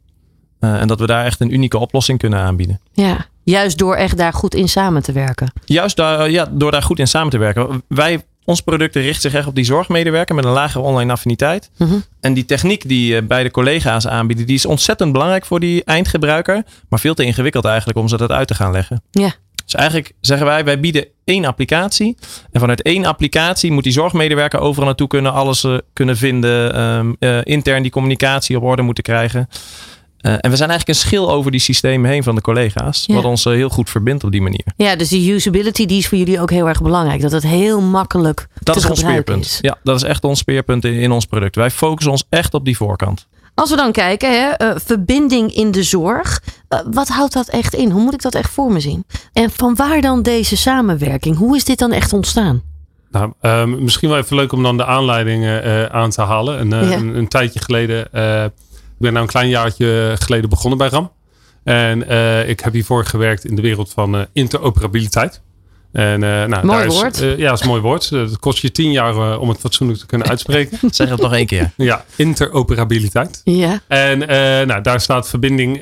Uh, 0.59 0.81
en 0.81 0.88
dat 0.88 0.99
we 0.99 1.05
daar 1.05 1.25
echt 1.25 1.39
een 1.39 1.53
unieke 1.53 1.77
oplossing 1.77 2.19
kunnen 2.19 2.39
aanbieden. 2.39 2.79
Ja, 2.93 3.25
juist 3.43 3.77
door 3.77 3.95
echt 3.95 4.17
daar 4.17 4.33
goed 4.33 4.55
in 4.55 4.69
samen 4.69 5.03
te 5.03 5.11
werken. 5.11 5.51
Juist 5.65 5.95
daar, 5.95 6.29
ja, 6.29 6.47
door 6.51 6.71
daar 6.71 6.83
goed 6.83 6.99
in 6.99 7.07
samen 7.07 7.29
te 7.29 7.38
werken. 7.38 7.83
Wij, 7.88 8.23
ons 8.45 8.62
product 8.62 8.95
richt 8.95 9.21
zich 9.21 9.33
echt 9.33 9.47
op 9.47 9.56
die 9.56 9.65
zorgmedewerker 9.65 10.36
met 10.36 10.45
een 10.45 10.51
lagere 10.51 10.83
online 10.83 11.12
affiniteit. 11.12 11.69
Mhm. 11.77 11.95
En 12.19 12.33
die 12.33 12.45
techniek 12.45 12.88
die 12.88 13.21
uh, 13.21 13.27
beide 13.27 13.51
collega's 13.51 14.07
aanbieden, 14.07 14.45
die 14.45 14.56
is 14.56 14.65
ontzettend 14.65 15.12
belangrijk 15.12 15.45
voor 15.45 15.59
die 15.59 15.83
eindgebruiker. 15.83 16.63
Maar 16.89 17.00
veel 17.00 17.13
te 17.13 17.24
ingewikkeld 17.24 17.65
eigenlijk 17.65 17.97
om 17.97 18.07
ze 18.07 18.18
dat 18.18 18.31
uit 18.31 18.47
te 18.47 18.56
gaan 18.56 18.71
leggen. 18.71 19.03
Ja. 19.12 19.33
Dus 19.65 19.75
eigenlijk 19.75 20.13
zeggen 20.21 20.47
wij, 20.47 20.63
wij 20.63 20.80
bieden 20.80 21.06
één 21.24 21.45
applicatie. 21.45 22.18
En 22.51 22.59
vanuit 22.59 22.81
één 22.81 23.06
applicatie 23.06 23.71
moet 23.71 23.83
die 23.83 23.92
zorgmedewerker 23.92 24.59
overal 24.59 24.86
naartoe 24.86 25.07
kunnen, 25.07 25.33
alles 25.33 25.63
uh, 25.63 25.77
kunnen 25.94 26.18
vinden, 26.18 26.81
um, 26.81 27.15
uh, 27.19 27.39
intern 27.44 27.81
die 27.81 27.91
communicatie 27.91 28.57
op 28.57 28.63
orde 28.63 28.81
moeten 28.81 29.03
krijgen. 29.03 29.50
Uh, 30.25 30.31
en 30.31 30.50
we 30.50 30.56
zijn 30.56 30.69
eigenlijk 30.69 30.88
een 30.88 31.06
schil 31.07 31.31
over 31.31 31.51
die 31.51 31.60
systemen 31.60 32.10
heen 32.10 32.24
van 32.24 32.36
de 32.36 32.42
collega's. 32.42 33.04
Ja. 33.07 33.16
Wat 33.16 33.25
ons 33.25 33.44
heel 33.44 33.69
goed 33.69 33.89
verbindt 33.89 34.24
op 34.24 34.31
die 34.31 34.42
manier. 34.42 34.66
Ja, 34.77 34.95
dus 34.95 35.07
die 35.10 35.33
usability 35.33 35.86
die 35.86 35.98
is 35.98 36.07
voor 36.07 36.18
jullie 36.18 36.42
ook 36.42 36.50
heel 36.50 36.68
erg 36.68 36.81
belangrijk. 36.81 37.22
Dat 37.22 37.31
het 37.31 37.44
heel 37.44 37.81
makkelijk 37.81 38.48
dat 38.63 38.75
te 38.75 38.81
is 38.81 38.89
ons 38.89 39.00
speerpunt. 39.00 39.45
is. 39.45 39.57
Ja, 39.62 39.77
dat 39.83 39.95
is 39.95 40.04
echt 40.04 40.24
ons 40.24 40.39
speerpunt 40.39 40.86
in, 40.86 40.94
in 40.94 41.12
ons 41.12 41.25
product. 41.25 41.56
Wij 41.56 41.72
focussen 41.72 42.12
ons 42.12 42.24
echt 42.30 42.54
op 42.54 42.66
die 42.66 42.77
voorkant. 42.77 43.27
Als 43.54 43.69
we 43.69 43.75
dan 43.75 43.92
kijken, 43.92 44.31
hè, 44.42 44.66
uh, 44.66 44.75
verbinding 44.86 45.54
in 45.56 45.72
de 45.72 45.83
zorg. 45.83 46.42
Uh, 46.69 46.80
wat 46.92 47.07
houdt 47.07 47.33
dat 47.33 47.48
echt 47.48 47.74
in? 47.74 47.89
Hoe 47.92 48.01
moet 48.01 48.13
ik 48.13 48.22
dat 48.22 48.36
echt 48.36 48.50
voor 48.51 48.72
me 48.72 48.80
zien? 48.80 49.06
En 49.33 49.51
van 49.51 49.75
waar 49.75 50.01
dan 50.01 50.22
deze 50.22 50.57
samenwerking? 50.57 51.38
Hoe 51.38 51.56
is 51.56 51.63
dit 51.63 51.80
dan 51.80 51.92
echt 51.92 52.13
ontstaan? 52.13 52.62
Nou, 53.12 53.31
um, 53.42 53.83
misschien 53.83 54.10
wel 54.10 54.18
even 54.18 54.36
leuk 54.36 54.51
om 54.51 54.63
dan 54.63 54.77
de 54.77 54.86
aanleiding 54.86 55.44
uh, 55.44 55.86
aan 55.86 56.10
te 56.10 56.22
halen. 56.22 56.60
Een, 56.60 56.89
Ja. 56.89 56.95
een, 56.98 57.16
een 57.16 57.27
tijdje 57.27 57.60
geleden, 57.60 58.07
ik 58.95 59.01
ben 59.01 59.12
nou 59.13 59.25
een 59.25 59.31
klein 59.31 59.50
jaartje 59.50 60.15
geleden 60.19 60.50
begonnen 60.50 60.77
bij 60.77 60.88
RAM. 60.88 61.12
En 61.63 62.01
ik 62.47 62.59
heb 62.59 62.74
hiervoor 62.74 63.06
gewerkt 63.06 63.45
in 63.45 63.56
de 63.56 63.62
wereld 63.62 63.89
van 63.89 64.27
interoperabiliteit. 64.33 65.42
En, 65.95 66.21
uh, 66.24 66.44
nou, 66.45 66.65
mooi 66.65 66.77
daar 66.77 66.86
is, 66.86 66.94
woord. 66.94 67.21
Uh, 67.21 67.38
ja, 67.38 67.50
dat 67.50 67.53
is 67.53 67.62
een 67.62 67.68
mooi 67.68 67.81
woord. 67.81 68.09
Uh, 68.13 68.21
het 68.21 68.39
kost 68.39 68.62
je 68.62 68.71
tien 68.71 68.92
jaar 68.92 69.15
uh, 69.15 69.42
om 69.42 69.50
het 69.50 69.59
fatsoenlijk 69.59 70.00
te 70.00 70.06
kunnen 70.06 70.27
uitspreken. 70.27 70.77
zeg 70.92 71.09
het 71.09 71.21
nog 71.21 71.33
één 71.33 71.45
keer. 71.45 71.71
Ja, 71.75 72.06
interoperabiliteit. 72.15 73.42
Ja. 73.44 73.81
En 73.88 74.19
nou, 74.68 74.81
daar 74.81 75.01
staat 75.01 75.30
verbinding 75.30 75.81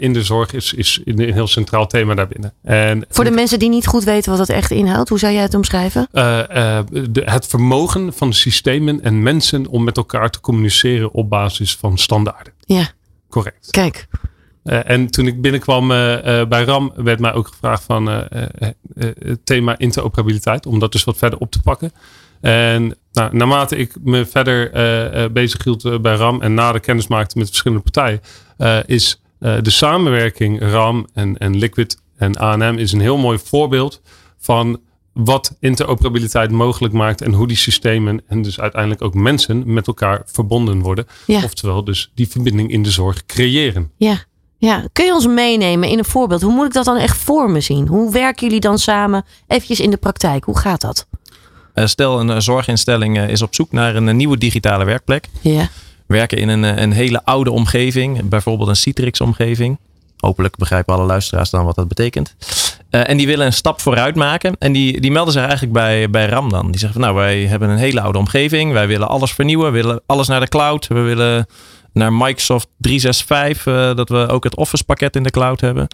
in 0.00 0.12
de 0.12 0.22
zorg 0.22 0.52
is, 0.52 0.72
is 0.72 1.00
een 1.04 1.32
heel 1.32 1.46
centraal 1.46 1.86
thema 1.86 2.14
daarbinnen. 2.14 2.52
En, 2.62 3.04
Voor 3.08 3.24
de 3.24 3.30
mensen 3.30 3.58
die 3.58 3.68
niet 3.68 3.86
goed 3.86 4.04
weten 4.04 4.30
wat 4.30 4.46
dat 4.46 4.56
echt 4.56 4.70
inhoudt, 4.70 5.08
hoe 5.08 5.18
zou 5.18 5.32
jij 5.32 5.42
het 5.42 5.54
omschrijven? 5.54 6.08
de, 6.10 7.22
het 7.24 7.46
vermogen 7.46 8.12
van 8.12 8.32
systemen 8.32 9.02
en 9.02 9.22
mensen 9.22 9.66
om 9.66 9.84
met 9.84 9.96
elkaar 9.96 10.30
te 10.30 10.40
communiceren 10.40 11.12
op 11.12 11.30
basis 11.30 11.76
van 11.76 11.98
standaarden. 11.98 12.52
Ja. 12.60 12.88
Correct. 13.28 13.70
Kijk. 13.70 14.06
Uh, 14.66 14.90
en 14.90 15.06
toen 15.06 15.26
ik 15.26 15.40
binnenkwam 15.40 15.90
uh, 15.90 16.26
uh, 16.26 16.46
bij 16.46 16.64
RAM, 16.64 16.92
werd 16.96 17.20
mij 17.20 17.32
ook 17.32 17.48
gevraagd 17.48 17.82
van 17.82 18.06
het 18.06 19.38
thema 19.44 19.78
interoperabiliteit, 19.78 20.66
om 20.66 20.78
dat 20.78 20.92
dus 20.92 21.04
wat 21.04 21.16
verder 21.16 21.38
op 21.38 21.50
te 21.50 21.62
pakken. 21.62 21.92
En 22.40 22.96
nou, 23.12 23.36
naarmate 23.36 23.76
ik 23.76 23.94
me 24.02 24.26
verder 24.26 24.70
bezig 25.32 25.64
hield 25.64 26.02
bij 26.02 26.14
RAM 26.14 26.42
en 26.42 26.54
nader 26.54 26.80
kennis 26.80 27.06
maakte 27.06 27.38
met 27.38 27.46
verschillende 27.46 27.82
partijen, 27.82 28.20
is 28.86 29.22
de 29.38 29.70
samenwerking 29.70 30.60
RAM 30.70 31.06
en, 31.12 31.38
en 31.38 31.56
Liquid 31.56 31.98
en 32.16 32.36
ANM 32.36 32.78
is 32.78 32.92
een 32.92 33.00
heel 33.00 33.18
mooi 33.18 33.38
voorbeeld 33.38 34.02
van 34.38 34.80
wat 35.12 35.56
interoperabiliteit 35.60 36.50
mogelijk 36.50 36.94
maakt 36.94 37.22
en 37.22 37.32
hoe 37.32 37.46
die 37.46 37.56
systemen 37.56 38.22
en 38.26 38.42
dus 38.42 38.60
uiteindelijk 38.60 39.02
ook 39.02 39.14
mensen 39.14 39.72
met 39.72 39.86
elkaar 39.86 40.22
verbonden 40.26 40.80
worden. 40.80 41.06
Ja. 41.26 41.44
Oftewel 41.44 41.84
dus 41.84 42.10
die 42.14 42.28
verbinding 42.28 42.70
in 42.70 42.82
de 42.82 42.90
zorg 42.90 43.26
creëren. 43.26 43.90
Ja. 43.96 44.24
Ja, 44.58 44.84
kun 44.92 45.04
je 45.04 45.14
ons 45.14 45.26
meenemen 45.26 45.88
in 45.88 45.98
een 45.98 46.04
voorbeeld? 46.04 46.42
Hoe 46.42 46.52
moet 46.52 46.66
ik 46.66 46.72
dat 46.72 46.84
dan 46.84 46.96
echt 46.96 47.16
voor 47.16 47.50
me 47.50 47.60
zien? 47.60 47.86
Hoe 47.86 48.12
werken 48.12 48.46
jullie 48.46 48.60
dan 48.60 48.78
samen 48.78 49.24
eventjes 49.46 49.80
in 49.80 49.90
de 49.90 49.96
praktijk? 49.96 50.44
Hoe 50.44 50.58
gaat 50.58 50.80
dat? 50.80 51.06
Uh, 51.74 51.86
stel, 51.86 52.20
een 52.20 52.28
uh, 52.28 52.38
zorginstelling 52.38 53.16
uh, 53.16 53.28
is 53.28 53.42
op 53.42 53.54
zoek 53.54 53.72
naar 53.72 53.96
een 53.96 54.16
nieuwe 54.16 54.38
digitale 54.38 54.84
werkplek. 54.84 55.28
Ja. 55.40 55.68
Werken 56.06 56.38
in 56.38 56.48
een, 56.48 56.82
een 56.82 56.92
hele 56.92 57.24
oude 57.24 57.50
omgeving, 57.50 58.28
bijvoorbeeld 58.28 58.68
een 58.68 58.76
Citrix-omgeving. 58.76 59.78
Hopelijk 60.16 60.56
begrijpen 60.56 60.94
alle 60.94 61.04
luisteraars 61.04 61.50
dan 61.50 61.64
wat 61.64 61.74
dat 61.74 61.88
betekent. 61.88 62.34
En 62.90 63.16
die 63.16 63.26
willen 63.26 63.46
een 63.46 63.52
stap 63.52 63.80
vooruit 63.80 64.14
maken. 64.14 64.56
En 64.58 64.72
die, 64.72 65.00
die 65.00 65.10
melden 65.10 65.32
zich 65.32 65.42
eigenlijk 65.42 65.72
bij, 65.72 66.10
bij 66.10 66.26
RAM 66.26 66.50
dan. 66.50 66.70
Die 66.70 66.80
zeggen 66.80 67.00
van 67.00 67.08
nou, 67.10 67.14
wij 67.14 67.40
hebben 67.40 67.68
een 67.68 67.78
hele 67.78 68.00
oude 68.00 68.18
omgeving. 68.18 68.72
Wij 68.72 68.86
willen 68.86 69.08
alles 69.08 69.32
vernieuwen. 69.32 69.72
We 69.72 69.82
willen 69.82 70.00
alles 70.06 70.28
naar 70.28 70.40
de 70.40 70.48
cloud. 70.48 70.86
We 70.86 71.00
willen 71.00 71.46
naar 71.96 72.12
Microsoft 72.12 72.68
365. 72.78 73.66
Uh, 73.66 73.96
dat 73.96 74.08
we 74.08 74.28
ook 74.28 74.44
het 74.44 74.56
Office 74.56 74.84
pakket 74.84 75.16
in 75.16 75.22
de 75.22 75.30
cloud 75.30 75.60
hebben. 75.60 75.88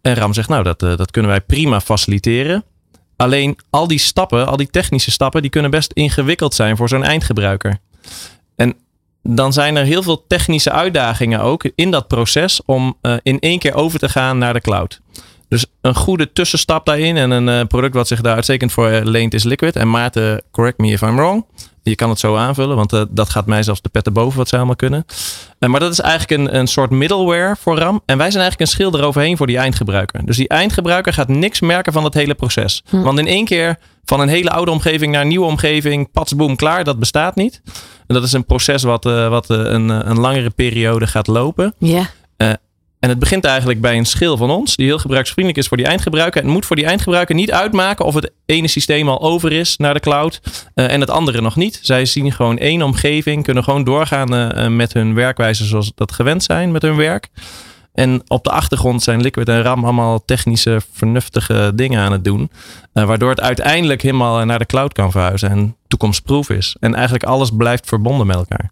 En 0.00 0.14
RAM 0.14 0.32
zegt 0.32 0.48
nou, 0.48 0.62
dat, 0.62 0.82
uh, 0.82 0.96
dat 0.96 1.10
kunnen 1.10 1.30
wij 1.30 1.40
prima 1.40 1.80
faciliteren. 1.80 2.64
Alleen 3.16 3.58
al 3.70 3.86
die 3.86 3.98
stappen, 3.98 4.46
al 4.46 4.56
die 4.56 4.70
technische 4.70 5.10
stappen, 5.10 5.42
die 5.42 5.50
kunnen 5.50 5.70
best 5.70 5.92
ingewikkeld 5.92 6.54
zijn 6.54 6.76
voor 6.76 6.88
zo'n 6.88 7.04
eindgebruiker. 7.04 7.78
En 8.56 8.74
dan 9.22 9.52
zijn 9.52 9.76
er 9.76 9.84
heel 9.84 10.02
veel 10.02 10.26
technische 10.26 10.72
uitdagingen 10.72 11.40
ook 11.40 11.70
in 11.74 11.90
dat 11.90 12.08
proces 12.08 12.60
om 12.64 12.96
uh, 13.02 13.14
in 13.22 13.38
één 13.38 13.58
keer 13.58 13.74
over 13.74 13.98
te 13.98 14.08
gaan 14.08 14.38
naar 14.38 14.52
de 14.52 14.60
cloud. 14.60 15.00
Dus 15.48 15.66
een 15.80 15.94
goede 15.94 16.32
tussenstap 16.32 16.86
daarin 16.86 17.16
en 17.16 17.30
een 17.30 17.66
product 17.66 17.94
wat 17.94 18.08
zich 18.08 18.20
daar 18.20 18.34
uitstekend 18.34 18.72
voor 18.72 18.88
leent 18.88 19.34
is 19.34 19.44
Liquid. 19.44 19.76
En 19.76 19.90
Maarten, 19.90 20.42
correct 20.50 20.78
me 20.78 20.92
if 20.92 21.02
I'm 21.02 21.16
wrong. 21.16 21.44
Je 21.82 21.94
kan 21.94 22.08
het 22.08 22.18
zo 22.18 22.36
aanvullen, 22.36 22.76
want 22.76 22.92
uh, 22.92 23.02
dat 23.10 23.28
gaat 23.28 23.46
mij 23.46 23.62
zelfs 23.62 23.80
de 23.80 23.88
pet 23.88 24.06
erboven 24.06 24.38
wat 24.38 24.48
ze 24.48 24.56
allemaal 24.56 24.76
kunnen. 24.76 25.04
Uh, 25.58 25.70
maar 25.70 25.80
dat 25.80 25.92
is 25.92 26.00
eigenlijk 26.00 26.40
een, 26.40 26.58
een 26.58 26.66
soort 26.66 26.90
middleware 26.90 27.56
voor 27.58 27.78
RAM. 27.78 28.02
En 28.06 28.18
wij 28.18 28.30
zijn 28.30 28.42
eigenlijk 28.42 28.60
een 28.60 28.76
schil 28.76 28.98
eroverheen 28.98 29.36
voor 29.36 29.46
die 29.46 29.58
eindgebruiker. 29.58 30.26
Dus 30.26 30.36
die 30.36 30.48
eindgebruiker 30.48 31.12
gaat 31.12 31.28
niks 31.28 31.60
merken 31.60 31.92
van 31.92 32.04
het 32.04 32.14
hele 32.14 32.34
proces. 32.34 32.82
Hm. 32.88 33.02
Want 33.02 33.18
in 33.18 33.26
één 33.26 33.44
keer 33.44 33.78
van 34.04 34.20
een 34.20 34.28
hele 34.28 34.50
oude 34.50 34.70
omgeving 34.70 35.12
naar 35.12 35.22
een 35.22 35.28
nieuwe 35.28 35.46
omgeving, 35.46 36.10
pats, 36.12 36.36
boom, 36.36 36.56
klaar. 36.56 36.84
Dat 36.84 36.98
bestaat 36.98 37.34
niet. 37.34 37.62
En 38.06 38.14
dat 38.14 38.22
is 38.22 38.32
een 38.32 38.46
proces 38.46 38.82
wat, 38.82 39.06
uh, 39.06 39.28
wat 39.28 39.48
een, 39.48 39.88
een 39.88 40.20
langere 40.20 40.50
periode 40.50 41.06
gaat 41.06 41.26
lopen. 41.26 41.74
Ja. 41.78 42.10
En 43.02 43.08
het 43.08 43.18
begint 43.18 43.44
eigenlijk 43.44 43.80
bij 43.80 43.96
een 43.96 44.06
schil 44.06 44.36
van 44.36 44.50
ons, 44.50 44.76
die 44.76 44.86
heel 44.86 44.98
gebruiksvriendelijk 44.98 45.62
is 45.62 45.68
voor 45.68 45.76
die 45.76 45.86
eindgebruiker. 45.86 46.42
En 46.42 46.48
moet 46.48 46.66
voor 46.66 46.76
die 46.76 46.84
eindgebruiker 46.84 47.34
niet 47.34 47.52
uitmaken 47.52 48.04
of 48.04 48.14
het 48.14 48.32
ene 48.46 48.68
systeem 48.68 49.08
al 49.08 49.20
over 49.20 49.52
is 49.52 49.76
naar 49.76 49.94
de 49.94 50.00
cloud 50.00 50.40
uh, 50.74 50.92
en 50.92 51.00
het 51.00 51.10
andere 51.10 51.40
nog 51.40 51.56
niet. 51.56 51.78
Zij 51.82 52.04
zien 52.04 52.32
gewoon 52.32 52.58
één 52.58 52.82
omgeving, 52.82 53.44
kunnen 53.44 53.64
gewoon 53.64 53.84
doorgaan 53.84 54.34
uh, 54.34 54.68
met 54.68 54.92
hun 54.92 55.14
werkwijze 55.14 55.64
zoals 55.64 55.92
dat 55.94 56.12
gewend 56.12 56.42
zijn 56.42 56.72
met 56.72 56.82
hun 56.82 56.96
werk. 56.96 57.28
En 57.92 58.22
op 58.26 58.44
de 58.44 58.50
achtergrond 58.50 59.02
zijn 59.02 59.20
Liquid 59.20 59.48
en 59.48 59.62
RAM 59.62 59.84
allemaal 59.84 60.24
technische, 60.24 60.80
vernuftige 60.92 61.72
dingen 61.74 62.00
aan 62.00 62.12
het 62.12 62.24
doen. 62.24 62.50
Waardoor 62.92 63.30
het 63.30 63.40
uiteindelijk 63.40 64.02
helemaal 64.02 64.44
naar 64.44 64.58
de 64.58 64.66
cloud 64.66 64.92
kan 64.92 65.10
verhuizen 65.10 65.50
en 65.50 65.76
toekomstproof 65.88 66.50
is. 66.50 66.76
En 66.80 66.94
eigenlijk 66.94 67.24
alles 67.24 67.50
blijft 67.56 67.88
verbonden 67.88 68.26
met 68.26 68.36
elkaar. 68.36 68.70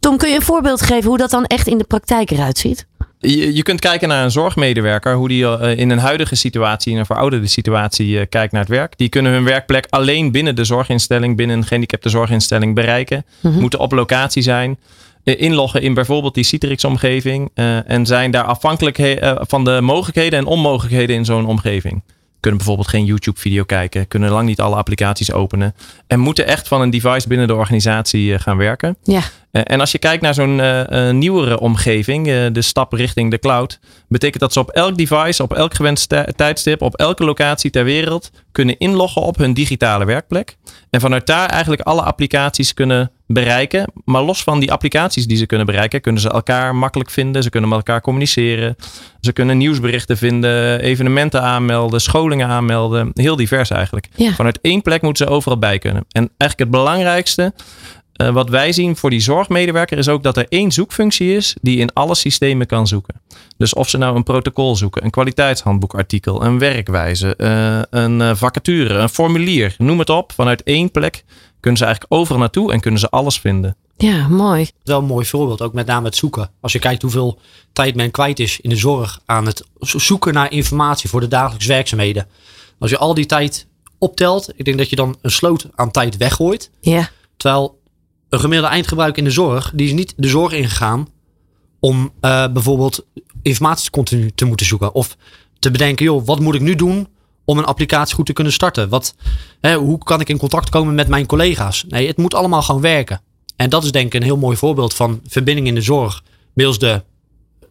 Tom, 0.00 0.16
kun 0.16 0.28
je 0.28 0.34
een 0.34 0.42
voorbeeld 0.42 0.82
geven 0.82 1.08
hoe 1.08 1.18
dat 1.18 1.30
dan 1.30 1.44
echt 1.44 1.66
in 1.66 1.78
de 1.78 1.84
praktijk 1.84 2.30
eruit 2.30 2.58
ziet? 2.58 2.86
Je, 3.20 3.54
je, 3.54 3.62
kunt 3.62 3.80
kijken 3.80 4.08
naar 4.08 4.24
een 4.24 4.30
zorgmedewerker, 4.30 5.14
hoe 5.14 5.28
die 5.28 5.42
uh, 5.42 5.76
in 5.76 5.90
een 5.90 5.98
huidige 5.98 6.34
situatie, 6.34 6.92
in 6.92 6.98
een 6.98 7.06
verouderde 7.06 7.46
situatie, 7.46 8.08
uh, 8.08 8.22
kijkt 8.28 8.52
naar 8.52 8.60
het 8.60 8.70
werk. 8.70 8.92
Die 8.96 9.08
kunnen 9.08 9.32
hun 9.32 9.44
werkplek 9.44 9.86
alleen 9.90 10.32
binnen 10.32 10.56
de 10.56 10.64
zorginstelling, 10.64 11.36
binnen 11.36 11.56
een 11.56 11.64
gehandicapte 11.64 12.08
zorginstelling 12.08 12.74
bereiken. 12.74 13.24
Mhm. 13.40 13.60
Moeten 13.60 13.78
op 13.78 13.92
locatie 13.92 14.42
zijn. 14.42 14.78
Uh, 15.24 15.40
inloggen 15.40 15.82
in 15.82 15.94
bijvoorbeeld 15.94 16.34
die 16.34 16.44
Citrix-omgeving. 16.44 17.50
en 17.86 18.06
zijn 18.06 18.30
daar 18.30 18.44
afhankelijk 18.44 19.18
van 19.40 19.64
de 19.64 19.80
mogelijkheden 19.80 20.38
en 20.38 20.46
onmogelijkheden 20.46 21.16
in 21.16 21.24
zo'n 21.24 21.46
omgeving. 21.46 22.02
Kunnen 22.40 22.58
bijvoorbeeld 22.58 22.88
geen 22.88 23.04
YouTube-video 23.04 23.64
kijken. 23.64 24.08
Kunnen 24.08 24.30
lang 24.30 24.46
niet 24.46 24.60
alle 24.60 24.76
applicaties 24.76 25.32
openen. 25.32 25.74
En 26.06 26.20
moeten 26.20 26.46
echt 26.46 26.68
van 26.68 26.80
een 26.80 26.90
device 26.90 27.28
binnen 27.28 27.46
de 27.46 27.54
organisatie 27.54 28.38
gaan 28.38 28.56
werken. 28.56 28.96
Ja. 29.02 29.22
En 29.50 29.80
als 29.80 29.92
je 29.92 29.98
kijkt 29.98 30.22
naar 30.22 30.34
zo'n 30.34 30.58
uh, 30.58 31.10
nieuwere 31.10 31.60
omgeving, 31.60 32.26
uh, 32.26 32.46
de 32.52 32.62
stap 32.62 32.92
richting 32.92 33.30
de 33.30 33.38
cloud, 33.38 33.78
betekent 34.08 34.40
dat 34.40 34.52
ze 34.52 34.60
op 34.60 34.70
elk 34.70 34.96
device, 34.96 35.42
op 35.42 35.54
elk 35.54 35.74
gewenst 35.74 36.14
tijdstip, 36.36 36.82
op 36.82 36.94
elke 36.94 37.24
locatie 37.24 37.70
ter 37.70 37.84
wereld 37.84 38.30
kunnen 38.52 38.78
inloggen 38.78 39.22
op 39.22 39.36
hun 39.36 39.54
digitale 39.54 40.04
werkplek. 40.04 40.56
En 40.90 41.00
vanuit 41.00 41.26
daar 41.26 41.48
eigenlijk 41.48 41.82
alle 41.82 42.02
applicaties 42.02 42.74
kunnen 42.74 43.10
bereiken. 43.26 43.92
Maar 44.04 44.22
los 44.22 44.42
van 44.42 44.60
die 44.60 44.72
applicaties 44.72 45.26
die 45.26 45.36
ze 45.36 45.46
kunnen 45.46 45.66
bereiken, 45.66 46.00
kunnen 46.00 46.20
ze 46.20 46.30
elkaar 46.30 46.74
makkelijk 46.74 47.10
vinden. 47.10 47.42
Ze 47.42 47.50
kunnen 47.50 47.68
met 47.68 47.78
elkaar 47.78 48.00
communiceren. 48.00 48.76
Ze 49.20 49.32
kunnen 49.32 49.58
nieuwsberichten 49.58 50.16
vinden, 50.16 50.80
evenementen 50.80 51.42
aanmelden, 51.42 52.00
scholingen 52.00 52.48
aanmelden. 52.48 53.10
Heel 53.14 53.36
divers 53.36 53.70
eigenlijk. 53.70 54.08
Ja. 54.14 54.32
Vanuit 54.32 54.58
één 54.60 54.82
plek 54.82 55.02
moeten 55.02 55.26
ze 55.26 55.32
overal 55.32 55.58
bij 55.58 55.78
kunnen. 55.78 56.04
En 56.12 56.30
eigenlijk 56.36 56.70
het 56.70 56.70
belangrijkste 56.70 57.52
eh, 58.20 58.32
wat 58.32 58.48
wij 58.48 58.72
zien 58.72 58.96
voor 58.96 59.10
die 59.10 59.20
zorgmedewerker 59.20 59.98
is 59.98 60.08
ook 60.08 60.22
dat 60.22 60.36
er 60.36 60.46
één 60.48 60.72
zoekfunctie 60.72 61.34
is 61.36 61.56
die 61.62 61.76
in 61.78 61.92
alle 61.92 62.14
systemen 62.14 62.66
kan 62.66 62.86
zoeken. 62.86 63.20
Dus 63.56 63.74
of 63.74 63.88
ze 63.88 63.98
nou 63.98 64.16
een 64.16 64.22
protocol 64.22 64.76
zoeken, 64.76 65.04
een 65.04 65.10
kwaliteitshandboekartikel, 65.10 66.44
een 66.44 66.58
werkwijze, 66.58 67.36
eh, 67.36 67.80
een 68.02 68.20
eh, 68.20 68.34
vacature, 68.34 68.94
een 68.94 69.08
formulier, 69.08 69.74
noem 69.78 69.98
het 69.98 70.10
op. 70.10 70.32
Vanuit 70.32 70.62
één 70.62 70.90
plek 70.90 71.24
kunnen 71.60 71.78
ze 71.78 71.84
eigenlijk 71.84 72.14
overal 72.14 72.38
naartoe 72.40 72.72
en 72.72 72.80
kunnen 72.80 73.00
ze 73.00 73.08
alles 73.10 73.38
vinden. 73.38 73.76
Ja, 73.96 74.28
mooi. 74.28 74.68
Wel 74.82 74.98
een 74.98 75.04
mooi 75.04 75.26
voorbeeld, 75.26 75.62
ook 75.62 75.72
met 75.72 75.86
name 75.86 76.06
het 76.06 76.16
zoeken. 76.16 76.50
Als 76.60 76.72
je 76.72 76.78
kijkt 76.78 77.02
hoeveel 77.02 77.38
tijd 77.72 77.94
men 77.94 78.10
kwijt 78.10 78.38
is 78.40 78.60
in 78.60 78.70
de 78.70 78.76
zorg 78.76 79.20
aan 79.26 79.46
het 79.46 79.64
zo- 79.80 79.98
zoeken 79.98 80.34
naar 80.34 80.52
informatie 80.52 81.08
voor 81.10 81.20
de 81.20 81.28
dagelijkse 81.28 81.68
werkzaamheden. 81.68 82.26
Als 82.78 82.90
je 82.90 82.98
al 82.98 83.14
die 83.14 83.26
tijd 83.26 83.66
optelt, 83.98 84.52
ik 84.56 84.64
denk 84.64 84.78
dat 84.78 84.90
je 84.90 84.96
dan 84.96 85.16
een 85.22 85.30
sloot 85.30 85.66
aan 85.74 85.90
tijd 85.90 86.16
weggooit. 86.16 86.70
Ja, 86.80 87.08
Terwijl 87.36 87.79
een 88.30 88.40
gemiddelde 88.40 88.72
eindgebruiker 88.72 89.18
in 89.18 89.24
de 89.24 89.30
zorg, 89.34 89.72
die 89.74 89.86
is 89.86 89.92
niet 89.92 90.14
de 90.16 90.28
zorg 90.28 90.52
ingegaan 90.52 91.08
om 91.80 92.12
eh, 92.20 92.52
bijvoorbeeld 92.52 93.06
informatie 93.42 93.90
continu 93.90 94.30
te 94.34 94.44
moeten 94.44 94.66
zoeken. 94.66 94.94
Of 94.94 95.16
te 95.58 95.70
bedenken, 95.70 96.04
joh, 96.04 96.26
wat 96.26 96.40
moet 96.40 96.54
ik 96.54 96.60
nu 96.60 96.74
doen 96.74 97.08
om 97.44 97.58
een 97.58 97.64
applicatie 97.64 98.14
goed 98.14 98.26
te 98.26 98.32
kunnen 98.32 98.52
starten? 98.52 98.88
Wat, 98.88 99.14
hè, 99.60 99.76
hoe 99.76 99.98
kan 99.98 100.20
ik 100.20 100.28
in 100.28 100.38
contact 100.38 100.68
komen 100.68 100.94
met 100.94 101.08
mijn 101.08 101.26
collega's? 101.26 101.84
Nee, 101.88 102.06
het 102.06 102.16
moet 102.16 102.34
allemaal 102.34 102.62
gewoon 102.62 102.80
werken. 102.80 103.20
En 103.56 103.70
dat 103.70 103.84
is 103.84 103.92
denk 103.92 104.06
ik 104.06 104.14
een 104.14 104.26
heel 104.26 104.36
mooi 104.36 104.56
voorbeeld 104.56 104.94
van 104.94 105.20
verbinding 105.26 105.66
in 105.66 105.74
de 105.74 105.82
zorg. 105.82 106.22
Middels 106.54 106.78
de, 106.78 107.02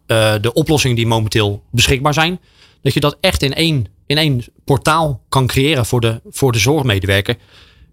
eh, 0.06 0.34
de 0.40 0.52
oplossingen 0.52 0.96
die 0.96 1.06
momenteel 1.06 1.62
beschikbaar 1.70 2.14
zijn. 2.14 2.40
Dat 2.82 2.94
je 2.94 3.00
dat 3.00 3.16
echt 3.20 3.42
in 3.42 3.54
één, 3.54 3.86
in 4.06 4.18
één 4.18 4.44
portaal 4.64 5.22
kan 5.28 5.46
creëren 5.46 5.86
voor 5.86 6.00
de, 6.00 6.20
voor 6.30 6.52
de 6.52 6.58
zorgmedewerker. 6.58 7.36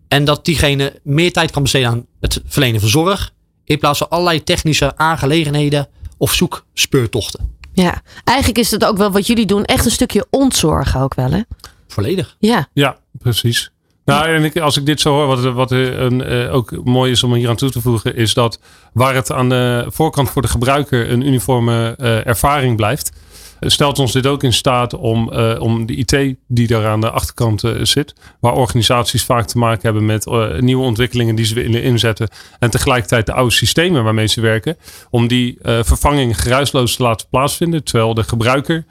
En 0.08 0.26
dat 0.26 0.46
diegene 0.46 1.00
meer 1.04 1.34
tijd 1.34 1.52
kan 1.52 1.62
besteden 1.62 1.90
aan 1.90 2.06
het 2.20 2.42
verlenen 2.46 2.80
van 2.80 2.90
zorg. 2.90 3.32
In 3.64 3.80
plaats 3.80 3.98
van 3.98 4.10
allerlei 4.10 4.44
technische 4.44 4.98
aangelegenheden 4.98 5.88
of 6.18 6.34
zoekspeurtochten. 6.34 7.56
ja. 7.74 8.02
Eigenlijk 8.24 8.58
is 8.60 8.72
het 8.72 8.86
ook 8.86 8.98
wel 8.98 9.12
wat 9.12 9.28
jullie 9.28 9.46
doen. 9.46 9.66
Echt 9.66 9.86
een 9.86 9.92
stukje 9.92 10.26
ontzorgen 10.30 11.02
ook 11.02 11.14
wel, 11.16 11.32
hè? 11.32 11.42
Volledig. 11.88 12.36
Ja, 12.40 12.68
Ja, 12.74 12.98
precies. 13.20 13.72
Nou, 14.06 14.28
en 14.28 14.44
ik, 14.44 14.58
als 14.58 14.78
ik 14.78 14.86
dit 14.86 15.02
zo 15.02 15.14
hoor, 15.14 15.28
wat, 15.28 15.54
wat 15.54 15.72
een, 15.72 16.24
eh, 16.24 16.54
ook 16.54 16.86
mooi 16.86 17.12
is 17.12 17.24
om 17.24 17.34
hier 17.34 17.50
aan 17.50 17.56
toe 17.56 17.70
te 17.70 17.82
voegen, 17.82 18.16
is 18.16 18.34
dat 18.34 18.60
waar 18.94 19.16
het 19.16 19.32
aan 19.32 19.50
de 19.50 19.86
voorkant 19.88 20.30
voor 20.30 20.42
de 20.42 20.48
gebruiker 20.48 21.12
een 21.12 21.28
uniforme 21.28 21.96
eh, 21.98 22.28
ervaring 22.28 22.76
blijft, 22.76 23.12
stelt 23.60 24.00
ons 24.00 24.12
dit 24.12 24.28
ook 24.28 24.44
in 24.44 24.54
staat 24.54 24.94
om, 24.94 25.32
eh, 25.32 25.56
om 25.60 25.86
de 25.86 25.96
IT 25.96 26.36
die 26.48 26.68
daar 26.68 26.88
aan 26.88 27.02
de 27.02 27.10
achterkant 27.10 27.64
eh, 27.64 27.72
zit, 27.82 28.14
waar 28.40 28.54
organisaties 28.54 29.24
vaak 29.24 29.48
te 29.48 29.58
maken 29.58 29.82
hebben 29.82 30.06
met 30.06 30.28
eh, 30.28 30.60
nieuwe 30.60 30.84
ontwikkelingen 30.84 31.36
die 31.36 31.46
ze 31.46 31.54
willen 31.54 31.84
inzetten 31.84 32.30
en 32.60 32.70
tegelijkertijd 32.70 33.26
de 33.26 33.34
oude 33.34 33.54
systemen 33.54 34.04
waarmee 34.04 34.28
ze 34.28 34.42
werken, 34.42 34.78
om 35.10 35.28
die 35.28 35.58
vervanging 35.62 36.42
geruisloos 36.42 36.96
te 36.96 37.04
laten 37.04 37.28
plaatsvinden, 37.30 37.84
terwijl 37.84 38.14
de 38.14 38.24
gebruiker 38.24 38.86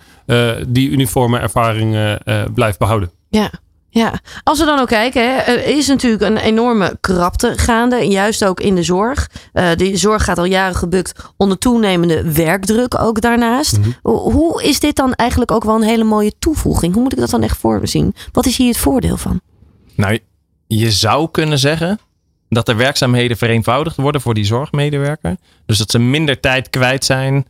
die 0.69 0.91
uniforme 0.91 1.39
ervaring 1.39 2.19
blijft 2.55 2.79
behouden. 2.79 3.11
ja. 3.29 3.51
Ja, 3.97 4.21
als 4.43 4.59
we 4.59 4.65
dan 4.65 4.79
ook 4.79 4.87
kijken, 4.89 5.23
hè, 5.23 5.37
er 5.41 5.65
is 5.67 5.87
natuurlijk 5.89 6.23
een 6.23 6.37
enorme 6.37 6.97
krapte 7.01 7.53
gaande, 7.57 7.97
juist 8.09 8.45
ook 8.45 8.61
in 8.61 8.75
de 8.75 8.83
zorg. 8.83 9.31
Eh 9.53 9.71
de 9.77 9.97
zorg 9.97 10.25
gaat 10.25 10.39
al 10.39 10.45
jaren 10.45 10.77
gebukt 10.77 11.25
onder 11.37 11.59
toenemende 11.59 12.33
werkdruk 12.33 13.01
ook 13.01 13.21
daarnaast. 13.21 13.79
Hoe- 14.03 14.33
Hoe 14.33 14.63
is 14.63 14.81
dit 14.81 14.97
dan 14.97 15.15
eigenlijk 15.15 15.51
ook 15.51 15.65
wel 15.65 15.75
een 15.75 15.83
hele 15.83 16.05
mooie 16.05 16.33
toevoeging? 16.39 16.93
Hoe 16.95 17.03
moet 17.03 17.13
ik 17.13 17.19
dat 17.19 17.31
dan 17.31 17.43
echt 17.43 17.57
voor 17.59 17.81
me 17.81 17.87
zien? 17.87 18.15
Wat 18.33 18.47
is 18.47 18.57
hier 18.57 18.69
het 18.69 18.77
voordeel 18.79 19.17
van? 19.17 19.41
Nou, 19.95 20.19
je 20.67 20.91
zou 20.91 21.29
kunnen 21.31 21.59
zeggen 21.59 21.99
dat 22.49 22.67
de 22.67 22.75
werkzaamheden 22.75 23.37
vereenvoudigd 23.37 23.97
worden 23.97 24.21
voor 24.21 24.35
die 24.35 24.45
zorgmedewerker. 24.45 25.37
Dus 25.67 25.79
dat 25.79 25.91
ze 25.91 25.99
minder 25.99 26.41
tijd 26.41 26.71
kwijt 26.71 27.05
zijn, 27.05 27.47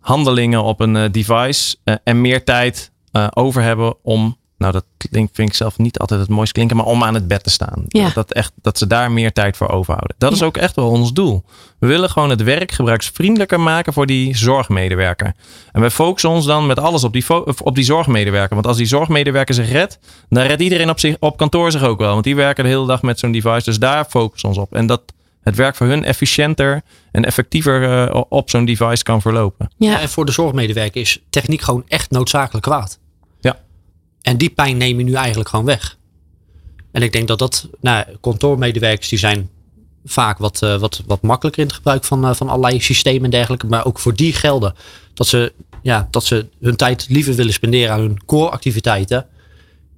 handelingen 0.00 0.62
op 0.62 0.80
een 0.80 0.96
eh, 0.96 1.10
device 1.10 1.76
eh, 1.84 1.94
en 2.04 2.20
meer 2.20 2.44
tijd 2.44 2.90
over 3.34 3.62
hebben 3.62 3.94
om, 4.02 4.36
nou 4.62 4.72
dat 4.72 4.84
klinkt, 5.10 5.34
vind 5.34 5.48
ik 5.48 5.54
zelf 5.54 5.78
niet 5.78 5.98
altijd 5.98 6.20
het 6.20 6.28
mooiste 6.28 6.52
klinken, 6.54 6.76
maar 6.76 6.86
om 6.86 7.04
aan 7.04 7.14
het 7.14 7.28
bed 7.28 7.44
te 7.44 7.50
staan. 7.50 7.84
Ja. 7.88 8.10
Dat, 8.14 8.32
echt, 8.32 8.52
dat 8.62 8.78
ze 8.78 8.86
daar 8.86 9.10
meer 9.12 9.32
tijd 9.32 9.56
voor 9.56 9.68
overhouden. 9.68 10.14
Dat 10.18 10.32
is 10.32 10.38
Ja. 10.38 10.44
ook 10.44 10.56
echt 10.56 10.76
wel 10.76 10.88
ons 10.88 11.12
doel. 11.12 11.44
We 11.78 11.86
willen 11.86 12.10
gewoon 12.10 12.30
het 12.30 12.42
werk 12.42 12.70
gebruiksvriendelijker 12.72 13.60
maken 13.60 13.92
voor 13.92 14.06
die 14.06 14.36
zorgmedewerker. 14.36 15.34
En 15.72 15.80
wij 15.80 15.90
focussen 15.90 16.30
ons 16.30 16.46
dan 16.46 16.66
met 16.66 16.78
alles 16.78 17.04
op 17.04 17.12
die, 17.12 17.24
op 17.62 17.74
die 17.74 17.84
zorgmedewerker. 17.84 18.54
Want 18.54 18.66
als 18.66 18.76
die 18.76 18.86
zorgmedewerker 18.86 19.54
zich 19.54 19.70
redt, 19.70 19.98
dan 20.28 20.42
redt 20.46 20.62
iedereen 20.62 20.90
op, 20.90 21.00
zich, 21.00 21.16
op 21.18 21.36
kantoor 21.36 21.70
zich 21.72 21.82
ook 21.82 21.98
wel. 21.98 22.12
Want 22.12 22.24
die 22.24 22.36
werken 22.36 22.64
de 22.64 22.70
hele 22.70 22.86
dag 22.86 23.02
met 23.02 23.18
zo'n 23.18 23.32
device. 23.32 23.64
Dus 23.64 23.78
daar 23.78 24.04
focussen 24.04 24.48
we 24.50 24.54
ons 24.56 24.64
op. 24.64 24.74
En 24.74 24.86
dat 24.86 25.02
het 25.42 25.56
werk 25.56 25.76
voor 25.76 25.86
hun 25.86 26.04
efficiënter 26.04 26.82
en 27.12 27.24
effectiever 27.24 28.08
eh, 28.08 28.20
op 28.28 28.50
zo'n 28.50 28.64
device 28.64 29.02
kan 29.02 29.20
verlopen. 29.20 29.70
Ja, 29.76 30.00
En 30.00 30.08
voor 30.08 30.24
de 30.26 30.32
zorgmedewerker 30.32 31.00
is 31.00 31.18
techniek 31.30 31.60
gewoon 31.60 31.84
echt 31.88 32.10
noodzakelijk 32.10 32.64
kwaad. 32.64 32.98
En 34.22 34.36
die 34.36 34.50
pijn 34.50 34.76
neem 34.76 34.98
je 34.98 35.04
nu 35.04 35.12
eigenlijk 35.12 35.48
gewoon 35.48 35.64
weg. 35.64 35.96
En 36.90 37.02
ik 37.02 37.12
denk 37.12 37.28
dat 37.28 37.38
dat, 37.38 37.68
nou, 37.80 38.04
kantoormedewerkers 38.20 39.08
die 39.08 39.18
zijn 39.18 39.50
vaak 40.04 40.38
wat, 40.38 40.62
eh, 40.62 40.78
wat, 40.78 41.02
wat 41.06 41.22
makkelijker 41.22 41.62
in 41.62 41.68
het 41.68 41.76
gebruik 41.76 42.04
van, 42.04 42.24
eh, 42.24 42.34
van 42.34 42.48
allerlei 42.48 42.80
systemen 42.80 43.24
en 43.24 43.30
dergelijke. 43.30 43.66
Maar 43.66 43.84
ook 43.84 43.98
voor 43.98 44.14
die 44.14 44.32
gelden 44.32 44.74
dat 45.14 45.26
ze, 45.26 45.52
ja, 45.82 46.08
dat 46.10 46.24
ze 46.24 46.46
hun 46.60 46.76
tijd 46.76 47.06
liever 47.08 47.34
willen 47.34 47.52
spenderen 47.52 47.92
aan 47.92 48.00
hun 48.00 48.24
core 48.26 48.50
activiteiten. 48.50 49.26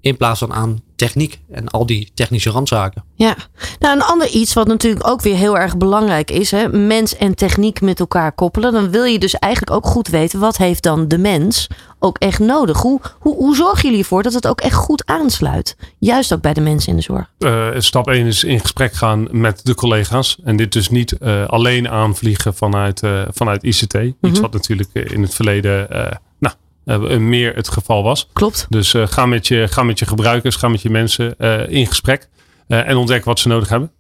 In 0.01 0.17
plaats 0.17 0.39
van 0.39 0.53
aan 0.53 0.83
techniek 0.97 1.41
en 1.51 1.69
al 1.69 1.87
die 1.87 2.11
technische 2.15 2.51
randzaken. 2.51 3.05
Ja, 3.15 3.37
nou 3.79 3.97
een 3.97 4.03
ander 4.03 4.29
iets 4.29 4.53
wat 4.53 4.67
natuurlijk 4.67 5.09
ook 5.09 5.23
weer 5.23 5.37
heel 5.37 5.59
erg 5.59 5.77
belangrijk 5.77 6.31
is, 6.31 6.51
hè, 6.51 6.69
mens 6.69 7.17
en 7.17 7.35
techniek 7.35 7.81
met 7.81 8.01
elkaar 8.01 8.33
koppelen. 8.33 8.73
Dan 8.73 8.91
wil 8.91 9.05
je 9.05 9.19
dus 9.19 9.35
eigenlijk 9.35 9.77
ook 9.77 9.87
goed 9.87 10.09
weten 10.09 10.41
wat 10.41 10.57
heeft 10.57 10.83
dan 10.83 11.09
de 11.09 11.19
mens 11.19 11.69
ook 11.99 12.19
echt 12.19 12.39
nodig. 12.39 12.81
Hoe, 12.81 13.01
hoe, 13.19 13.35
hoe 13.35 13.57
zorgen 13.57 13.83
jullie 13.83 13.99
ervoor 13.99 14.23
dat 14.23 14.33
het 14.33 14.47
ook 14.47 14.61
echt 14.61 14.75
goed 14.75 15.07
aansluit? 15.07 15.77
Juist 15.99 16.33
ook 16.33 16.41
bij 16.41 16.55
de 16.55 16.61
mensen 16.61 16.91
in 16.91 16.97
de 16.97 17.03
zorg. 17.03 17.31
Eh, 17.39 17.69
stap 17.79 18.09
1 18.09 18.27
is 18.27 18.45
in 18.45 18.61
gesprek 18.61 18.93
gaan 18.93 19.29
met 19.31 19.65
de 19.65 19.75
collega's. 19.75 20.39
En 20.45 20.57
dit 20.57 20.73
dus 20.73 20.89
niet 20.89 21.13
eh, 21.13 21.47
alleen 21.47 21.89
aanvliegen 21.89 22.55
vanuit, 22.55 23.03
eh, 23.03 23.23
vanuit 23.31 23.63
ICT. 23.63 23.95
Iets 24.21 24.41
wat 24.41 24.53
natuurlijk 24.53 24.91
in 24.93 25.23
het 25.23 25.35
verleden 25.35 25.89
meer 27.19 27.55
het 27.55 27.69
geval 27.69 28.03
was. 28.03 28.29
Klopt. 28.33 28.67
Dus 28.69 28.95
eh, 28.95 29.07
ga, 29.07 29.27
met 29.27 29.47
je, 29.47 29.69
ga 29.69 29.83
met 29.83 29.99
je 29.99 30.07
gebruikers, 30.07 30.57
ga 30.57 30.69
met 30.69 30.83
je 30.83 30.91
mensen 30.91 31.39
eh, 31.39 31.69
in 31.69 31.87
gesprek. 31.87 32.29
eh, 32.69 32.89
en 32.89 32.97
ontdek 32.97 33.25
wat 33.25 33.39
ze 33.39 33.49
nodig 33.49 33.69
hebben. 33.69 33.91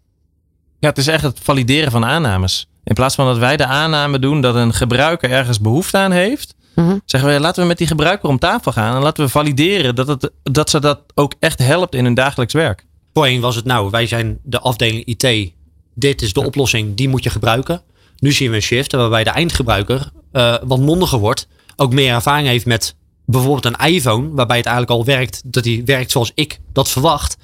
Ja, 0.78 0.88
het 0.88 0.98
is 0.98 1.06
echt 1.06 1.22
het 1.22 1.38
valideren 1.42 1.90
van 1.90 2.04
aannames. 2.04 2.68
In 2.84 2.94
plaats 2.94 3.14
van 3.14 3.26
dat 3.26 3.38
wij 3.38 3.56
de 3.56 3.66
aanname 3.66 4.18
doen 4.18 4.40
dat 4.40 4.54
een 4.54 4.72
gebruiker 4.74 5.30
ergens 5.30 5.60
behoefte 5.60 5.96
aan 5.98 6.10
heeft, 6.12 6.54
Mhm. 6.74 6.98
zeggen 7.04 7.32
we 7.32 7.40
laten 7.40 7.62
we 7.62 7.68
met 7.68 7.78
die 7.78 7.86
gebruiker 7.86 8.28
om 8.28 8.38
tafel 8.38 8.72
gaan 8.72 8.96
en 8.96 9.02
laten 9.02 9.24
we 9.24 9.30
valideren 9.30 9.94
dat, 9.94 10.06
het, 10.08 10.30
dat 10.42 10.70
ze 10.70 10.80
dat 10.80 11.00
ook 11.14 11.34
echt 11.40 11.58
helpt 11.58 11.94
in 11.94 12.04
hun 12.04 12.14
dagelijks 12.14 12.52
werk. 12.54 12.84
Voorheen 13.12 13.40
was 13.40 13.56
het 13.56 13.64
nou, 13.64 13.90
wij 13.90 14.06
zijn 14.06 14.38
de 14.42 14.60
afdeling 14.60 15.04
IT. 15.04 15.52
Dit 15.94 16.22
is 16.22 16.32
de 16.32 16.44
oplossing, 16.44 16.96
die 16.96 17.08
moet 17.08 17.22
je 17.24 17.30
gebruiken. 17.30 17.82
Nu 18.18 18.32
zien 18.32 18.50
we 18.50 18.56
een 18.56 18.62
shift 18.62 18.92
waarbij 18.92 19.24
de 19.24 19.30
eindgebruiker 19.30 20.10
eh, 20.32 20.54
wat 20.64 20.78
mondiger 20.78 21.18
wordt. 21.18 21.48
Ook 21.76 21.92
meer 21.92 22.12
ervaring 22.12 22.48
heeft 22.48 22.66
met 22.66 22.96
bijvoorbeeld 23.24 23.64
een 23.64 23.86
iPhone. 23.86 24.30
Waarbij 24.30 24.56
het 24.56 24.66
eigenlijk 24.66 24.98
al 24.98 25.04
werkt, 25.04 25.42
dat 25.44 25.62
die 25.62 25.84
werkt 25.84 26.10
zoals 26.10 26.32
ik 26.34 26.60
dat 26.72 26.90
verwacht. 26.90 27.36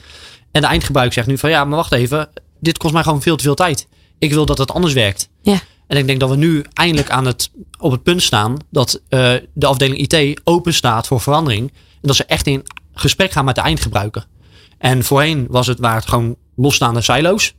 En 0.51 0.61
de 0.61 0.67
eindgebruiker 0.67 1.15
zegt 1.15 1.27
nu 1.27 1.39
van 1.39 1.51
ja, 1.51 1.65
maar 1.65 1.77
wacht 1.77 1.93
even. 1.93 2.29
Dit 2.61 2.79
kost 2.79 2.95
mij 2.95 3.03
gewoon 3.03 3.23
veel 3.23 3.37
te 3.37 3.43
veel 3.43 3.55
tijd. 3.55 3.89
Ik 4.19 4.33
wil 4.33 4.47
dat 4.47 4.59
het 4.59 4.73
anders 4.73 4.93
werkt. 4.93 5.29
Ja. 5.43 5.61
En 5.87 5.97
ik 5.97 6.07
denk 6.07 6.21
dat 6.21 6.31
we 6.31 6.37
nu 6.37 6.65
eindelijk 6.73 7.11
aan 7.11 7.27
het, 7.27 7.51
op 7.79 7.91
het 7.91 8.03
punt 8.03 8.23
staan 8.23 8.57
dat 8.71 9.03
eh, 9.09 9.33
de 9.55 9.67
afdeling 9.67 10.13
IT 10.13 10.41
open 10.45 10.75
staat 10.75 11.07
voor 11.07 11.21
verandering. 11.21 11.69
En 11.71 12.09
dat 12.09 12.17
ze 12.17 12.25
echt 12.25 12.47
in 12.47 12.63
gesprek 12.95 13.33
gaan 13.33 13.45
met 13.45 13.55
de 13.55 13.61
eindgebruiker. 13.61 14.27
En 14.79 15.05
voorheen 15.05 15.47
was 15.49 15.67
het 15.67 15.79
waar 15.79 15.95
het 15.95 16.09
gewoon 16.09 16.37
losstaande 16.57 17.01
silo's. 17.01 17.55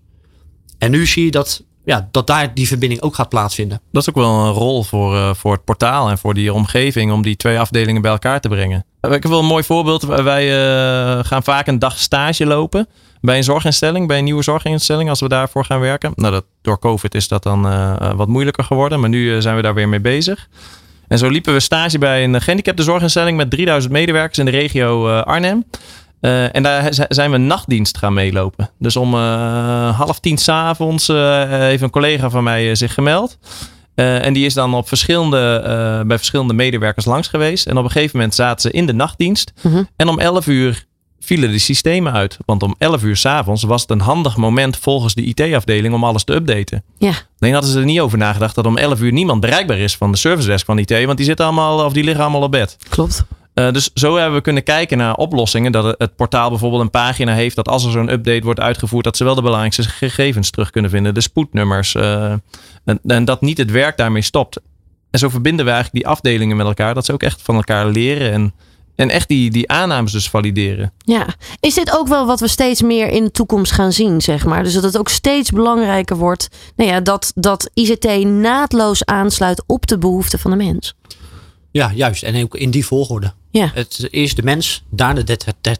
En 0.77 0.91
nu 0.91 1.05
zie 1.05 1.25
je 1.25 1.31
dat, 1.31 1.63
ja, 1.91 2.07
dat 2.11 2.27
daar 2.27 2.53
die 2.53 2.67
verbinding 2.67 3.01
ook 3.01 3.15
gaat 3.15 3.29
plaatsvinden. 3.29 3.81
Dat 3.91 4.01
is 4.01 4.09
ook 4.09 4.15
wel 4.15 4.45
een 4.45 4.51
rol 4.51 4.83
voor, 4.83 5.15
eh, 5.15 5.33
voor 5.33 5.51
het 5.51 5.63
portaal 5.63 6.09
en 6.09 6.17
voor 6.17 6.33
die 6.33 6.53
omgeving 6.53 7.11
om 7.11 7.21
die 7.21 7.35
twee 7.35 7.59
afdelingen 7.59 8.01
bij 8.01 8.11
elkaar 8.11 8.41
te 8.41 8.49
brengen. 8.49 8.85
Ik 9.01 9.11
heb 9.11 9.27
wel 9.27 9.39
een 9.39 9.45
mooi 9.45 9.63
voorbeeld. 9.63 10.03
Wij 10.03 10.45
eh, 10.49 11.25
gaan 11.25 11.43
vaak 11.43 11.67
een 11.67 11.79
dag 11.79 11.99
stage 11.99 12.45
lopen 12.45 12.87
bij 13.21 13.37
een 13.37 13.43
zorginstelling, 13.43 14.07
bij 14.07 14.17
een 14.17 14.23
nieuwe 14.23 14.43
zorginstelling, 14.43 15.09
als 15.09 15.19
we 15.19 15.27
daarvoor 15.27 15.65
gaan 15.65 15.79
werken. 15.79 16.11
Nou, 16.15 16.33
dat, 16.33 16.45
door 16.61 16.79
COVID 16.79 17.15
is 17.15 17.27
dat 17.27 17.43
dan 17.43 17.67
eh, 17.67 17.95
eh, 17.99 18.15
wat 18.15 18.27
moeilijker 18.27 18.63
geworden, 18.63 18.99
maar 18.99 19.09
nu 19.09 19.35
eh, 19.35 19.41
zijn 19.41 19.55
we 19.55 19.61
daar 19.61 19.73
weer 19.73 19.89
mee 19.89 19.99
bezig. 19.99 20.47
En 21.11 21.17
zo 21.17 21.29
liepen 21.29 21.53
we 21.53 21.59
stage 21.59 21.97
bij 21.97 22.23
een 22.23 22.41
gehandicapte 22.41 22.83
zorginstelling 22.83 23.37
met 23.37 23.49
3000 23.49 23.93
medewerkers 23.93 24.37
in 24.37 24.45
de 24.45 24.51
regio 24.51 25.09
eh, 25.09 25.23
Arnhem. 25.23 25.65
Eh, 26.21 26.55
en 26.55 26.63
daar 26.63 27.05
zijn 27.09 27.29
we 27.29 27.35
een 27.35 27.47
nachtdienst 27.47 27.97
gaan 27.97 28.13
meelopen. 28.13 28.69
Dus 28.79 28.95
om 28.95 29.13
eh, 29.13 29.99
half 29.99 30.19
tien 30.19 30.37
s'avonds 30.37 31.09
uh, 31.09 31.49
heeft 31.49 31.83
een 31.83 31.89
collega 31.89 32.29
van 32.29 32.43
mij 32.43 32.75
zich 32.75 32.93
gemeld. 32.93 33.37
En 33.95 34.33
die 34.33 34.45
is 34.45 34.53
dan 34.53 34.73
op 34.73 34.87
verschillende, 34.87 36.03
bij 36.07 36.17
verschillende 36.17 36.53
medewerkers 36.53 37.05
langs 37.05 37.27
geweest. 37.27 37.67
En 37.67 37.77
op 37.77 37.83
een 37.83 37.91
gegeven 37.91 38.17
moment 38.17 38.35
zaten 38.35 38.61
ze 38.61 38.77
in 38.77 38.85
de 38.85 38.93
nachtdienst. 38.93 39.53
Mhm. 39.61 39.83
En 39.95 40.07
om 40.07 40.19
11 40.19 40.47
uur 40.47 40.85
vielen 41.19 41.51
de 41.51 41.59
systemen 41.59 42.13
uit. 42.13 42.37
Want 42.45 42.63
om 42.63 42.75
11 42.77 43.03
uur 43.03 43.15
s'avonds 43.15 43.63
was 43.63 43.81
het 43.81 43.91
een 43.91 44.01
handig 44.01 44.37
moment 44.37 44.77
volgens 44.77 45.13
de 45.13 45.21
IT-afdeling 45.23 45.93
om 45.93 46.03
alles 46.03 46.23
te 46.23 46.33
updaten. 46.33 46.83
Ja. 46.97 47.13
Alleen 47.39 47.53
hadden 47.53 47.71
ze 47.71 47.79
er 47.79 47.85
niet 47.85 47.99
over 47.99 48.17
nagedacht 48.17 48.55
dat 48.55 48.65
om 48.65 48.77
11 48.77 48.99
uur 48.99 49.11
niemand 49.11 49.41
bereikbaar 49.41 49.77
is 49.77 49.97
van 49.97 50.11
de 50.11 50.17
service 50.17 50.47
desk 50.47 50.65
van 50.65 50.77
IT. 50.79 51.05
Want 51.05 51.17
die 51.17 51.25
zitten 51.25 51.45
allemaal, 51.45 51.85
of 51.85 51.93
die 51.93 52.03
liggen 52.03 52.23
allemaal 52.23 52.41
op 52.41 52.51
bed. 52.51 52.77
Klopt. 52.89 53.25
Uh, 53.55 53.71
dus 53.71 53.89
zo 53.93 54.15
hebben 54.15 54.35
we 54.35 54.41
kunnen 54.41 54.63
kijken 54.63 54.97
naar 54.97 55.15
oplossingen. 55.15 55.71
Dat 55.71 55.95
het 55.97 56.15
portaal 56.15 56.49
bijvoorbeeld 56.49 56.81
een 56.81 56.89
pagina 56.89 57.33
heeft 57.33 57.55
dat 57.55 57.67
als 57.67 57.85
er 57.85 57.91
zo'n 57.91 58.11
update 58.11 58.43
wordt 58.43 58.59
uitgevoerd, 58.59 59.03
dat 59.03 59.17
ze 59.17 59.23
wel 59.23 59.35
de 59.35 59.41
belangrijkste 59.41 59.83
gegevens 59.83 60.49
terug 60.49 60.69
kunnen 60.69 60.91
vinden. 60.91 61.13
De 61.13 61.21
spoednummers. 61.21 61.95
Uh, 61.95 62.31
en, 62.85 62.99
en, 63.05 63.25
dat 63.25 63.41
niet 63.41 63.57
het 63.57 63.71
werk 63.71 63.97
daarmee 63.97 64.21
stopt. 64.21 64.59
En 65.11 65.19
zo 65.19 65.29
verbinden 65.29 65.65
we 65.65 65.71
eigenlijk 65.71 66.03
die 66.03 66.13
afdelingen 66.13 66.57
met 66.57 66.65
elkaar. 66.65 66.93
Dat 66.93 67.05
ze 67.05 67.13
ook 67.13 67.23
echt 67.23 67.41
van 67.41 67.55
elkaar 67.55 67.85
leren 67.85 68.31
en, 68.31 68.53
en 68.95 69.09
echt 69.09 69.27
die, 69.27 69.51
die 69.51 69.69
aannames 69.69 70.11
dus 70.11 70.29
valideren. 70.29 70.93
Ja, 70.97 71.25
is 71.59 71.73
dit 71.73 71.97
ook 71.97 72.07
wel 72.07 72.25
wat 72.25 72.39
we 72.39 72.47
steeds 72.47 72.81
meer 72.81 73.07
in 73.07 73.23
de 73.23 73.31
toekomst 73.31 73.71
gaan 73.71 73.91
zien, 73.91 74.21
zeg 74.21 74.45
maar? 74.45 74.63
Dus 74.63 74.73
dat 74.73 74.83
het 74.83 74.97
ook 74.97 75.09
steeds 75.09 75.49
belangrijker 75.49 76.15
wordt 76.15 76.47
nou 76.75 76.89
ja, 76.89 76.99
dat, 76.99 77.31
dat 77.35 77.69
ICT 77.73 78.23
naadloos 78.25 79.05
aansluit 79.05 79.63
op 79.67 79.87
de 79.87 79.97
behoeften 79.97 80.39
van 80.39 80.51
de 80.51 80.57
mens. 80.57 80.95
Ja, 81.71 81.91
juist. 81.95 82.23
En 82.23 82.43
ook 82.43 82.55
in 82.55 82.71
die 82.71 82.85
volgorde. 82.85 83.33
Ja. 83.51 83.71
Het 83.73 84.07
eerst 84.11 84.35
de 84.35 84.43
mens, 84.43 84.83
daarna 84.89 85.21
de, 85.21 85.37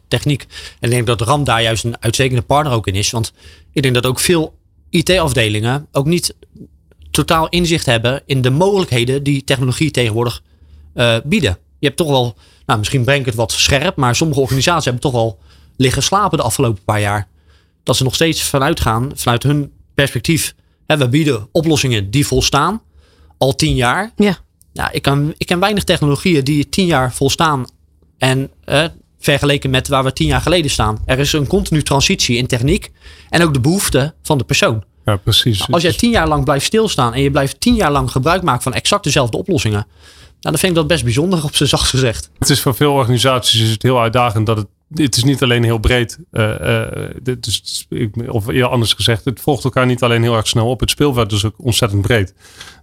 techniek. 0.08 0.42
En 0.80 0.90
ik 0.90 0.90
denk 0.90 1.08
dat 1.08 1.22
RAM 1.22 1.44
daar 1.44 1.62
juist 1.62 1.84
een 1.84 2.02
uitstekende 2.02 2.42
partner 2.42 2.74
ook 2.74 2.88
in 2.88 2.96
is. 2.96 3.12
Want 3.12 3.34
ik 3.72 3.82
denk 3.82 3.94
dat 3.94 4.06
ook 4.06 4.20
veel 4.20 4.54
IT-afdelingen 4.90 5.88
ook 5.92 6.06
niet 6.06 6.36
totaal 7.12 7.50
inzicht 7.50 7.86
hebben 7.86 8.22
in 8.26 8.42
de 8.42 8.50
mogelijkheden 8.50 9.24
die 9.24 9.44
technologie 9.44 9.92
tegenwoordig 9.92 10.42
uh, 10.96 11.18
bieden. 11.24 11.58
Je 11.80 11.86
hebt 11.86 11.98
toch 11.98 12.10
wel, 12.10 12.36
nou 12.66 12.80
misschien 12.80 13.04
breng 13.04 13.20
ik 13.20 13.26
het 13.26 13.36
wat 13.36 13.52
scherp, 13.52 13.96
maar 13.96 14.16
sommige 14.16 14.40
organisaties 14.40 14.86
hebben 14.86 15.04
toch 15.04 15.12
wel 15.12 15.40
liggen 15.78 16.04
slapen 16.04 16.38
de 16.38 16.44
afgelopen 16.44 16.84
paar 16.84 17.02
jaar. 17.02 17.28
Dat 17.84 17.96
ze 17.96 18.04
nog 18.04 18.16
steeds 18.16 18.44
vanuit 18.44 18.80
gaan, 18.80 19.12
vanuit 19.16 19.44
hun 19.44 19.72
perspectief. 19.94 20.56
Hè, 20.88 20.98
we 20.98 21.10
bieden 21.10 21.48
oplossingen 21.52 22.12
die 22.12 22.28
volstaan, 22.28 22.82
al 23.38 23.56
tien 23.56 23.76
jaar. 23.76 24.12
Ja. 24.16 24.38
Nou, 24.74 24.90
ik, 24.92 25.02
kan, 25.02 25.34
ik 25.38 25.46
ken 25.48 25.60
weinig 25.60 25.84
technologieën 25.84 26.44
die 26.44 26.70
tien 26.70 26.86
jaar 26.86 27.14
volstaan. 27.14 27.66
En 28.18 28.50
eh, 28.64 28.86
vergeleken 29.20 29.70
met 29.70 29.88
waar 29.88 30.04
we 30.04 30.14
tien 30.14 30.28
jaar 30.28 30.42
geleden 30.42 30.72
staan. 30.72 30.98
Er 31.06 31.20
is 31.20 31.34
een 31.34 31.48
continu 31.48 31.82
transitie 31.82 32.38
in 32.38 32.48
techniek. 32.48 32.92
En 33.30 33.44
ook 33.44 33.54
de 33.54 33.60
behoeften 33.60 34.14
van 34.22 34.38
de 34.38 34.44
persoon. 34.44 34.84
Ja, 35.06 35.16
precies. 35.16 35.60
Nou, 35.60 35.72
als 35.72 35.84
jij 35.84 35.94
tien 35.94 36.12
jaar 36.12 36.28
lang 36.28 36.44
blijft 36.44 36.66
stilstaan. 36.66 37.14
En 37.14 37.22
je 37.22 37.32
blijft 37.32 37.60
tien 37.60 37.76
jaar 37.76 37.92
lang 37.92 38.12
gebruik 38.12 38.42
maken 38.42 38.64
van 38.64 38.74
exact 38.74 39.04
dezelfde 39.04 39.38
oplossingen. 39.38 39.86
Nou, 40.42 40.56
dan 40.56 40.58
vind 40.58 40.72
ik 40.72 40.78
dat 40.78 40.88
best 40.88 41.04
bijzonder 41.04 41.44
op 41.44 41.56
zijn 41.56 41.70
zacht 41.70 41.90
gezegd. 41.90 42.30
Het 42.40 42.50
is 42.50 42.62
voor 42.62 42.76
veel 42.76 42.94
organisaties 42.94 43.62
is 43.62 43.70
het 43.70 43.82
heel 43.82 44.02
uitdagend 44.02 44.46
dat 44.46 44.58
het 44.58 44.68
het 44.94 45.18
is 45.18 45.24
niet 45.24 45.44
alleen 45.44 45.64
heel 45.64 45.78
breed. 45.78 46.18
Uh, 46.32 46.54
dus, 47.40 47.88
of 48.28 48.50
anders 48.50 48.94
gezegd, 48.94 49.26
het 49.26 49.40
volgt 49.40 49.64
elkaar 49.64 49.86
niet 49.86 50.04
alleen 50.04 50.22
heel 50.22 50.36
erg 50.36 50.48
snel 50.48 50.70
op. 50.70 50.80
Het 50.80 50.90
speelveld 50.90 51.32
is 51.32 51.46
ook 51.46 51.54
ontzettend 51.58 52.02
breed. 52.02 52.34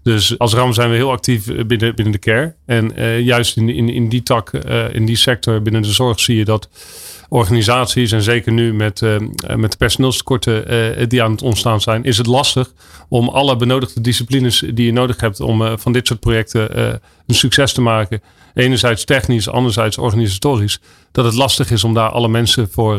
Dus 0.02 0.38
als 0.38 0.55
RAM 0.55 0.73
zijn 0.73 0.90
we 0.90 0.97
heel 0.97 1.11
actief 1.11 1.45
binnen, 1.45 1.95
binnen 1.95 2.12
de 2.12 2.19
care. 2.19 2.55
En 2.67 2.93
uh, 2.97 3.21
juist 3.21 3.57
in, 3.57 3.69
in, 3.69 3.88
in 3.88 4.09
die 4.09 4.23
tak, 4.23 4.50
in 4.93 5.07
die 5.07 5.17
sector 5.17 5.62
binnen 5.62 5.83
de 5.83 5.93
zorg 5.93 6.21
zie 6.21 6.37
je 6.37 6.45
dat 6.45 6.69
organisaties 7.28 8.12
en 8.12 8.23
zeker 8.23 8.52
nu 8.52 8.75
met, 8.75 9.00
uh, 9.00 9.17
met 9.57 9.71
de 9.71 9.76
personeelstekorten 9.76 10.75
uh, 11.00 11.07
die 11.09 11.23
aan 11.23 11.31
het 11.31 11.43
ontstaan 11.43 11.81
zijn, 11.81 12.05
is 12.05 12.19
het 12.19 12.26
lastig 12.26 12.73
om 13.09 13.28
alle 13.28 13.57
benodigde 13.57 14.00
disciplines 14.00 14.64
die 14.75 14.87
je 14.87 14.93
nodig 14.93 15.21
hebt 15.21 15.40
om 15.40 15.62
uh, 15.62 15.73
van 15.76 15.93
dit 15.93 16.07
soort 16.07 16.21
projecten 16.21 16.85
een 17.26 17.35
succes 17.35 17.73
te 17.73 17.81
maken. 17.81 18.23
Enerzijds 18.55 19.05
technisch, 19.05 19.49
anderzijds 19.49 19.99
organisatorisch. 19.99 20.81
Dat 21.12 21.25
het 21.25 21.35
lastig 21.35 21.71
is 21.71 21.85
om 21.85 21.95
daar 21.95 22.09
alle 22.09 22.28
mensen 22.28 22.69
voor, 22.71 22.99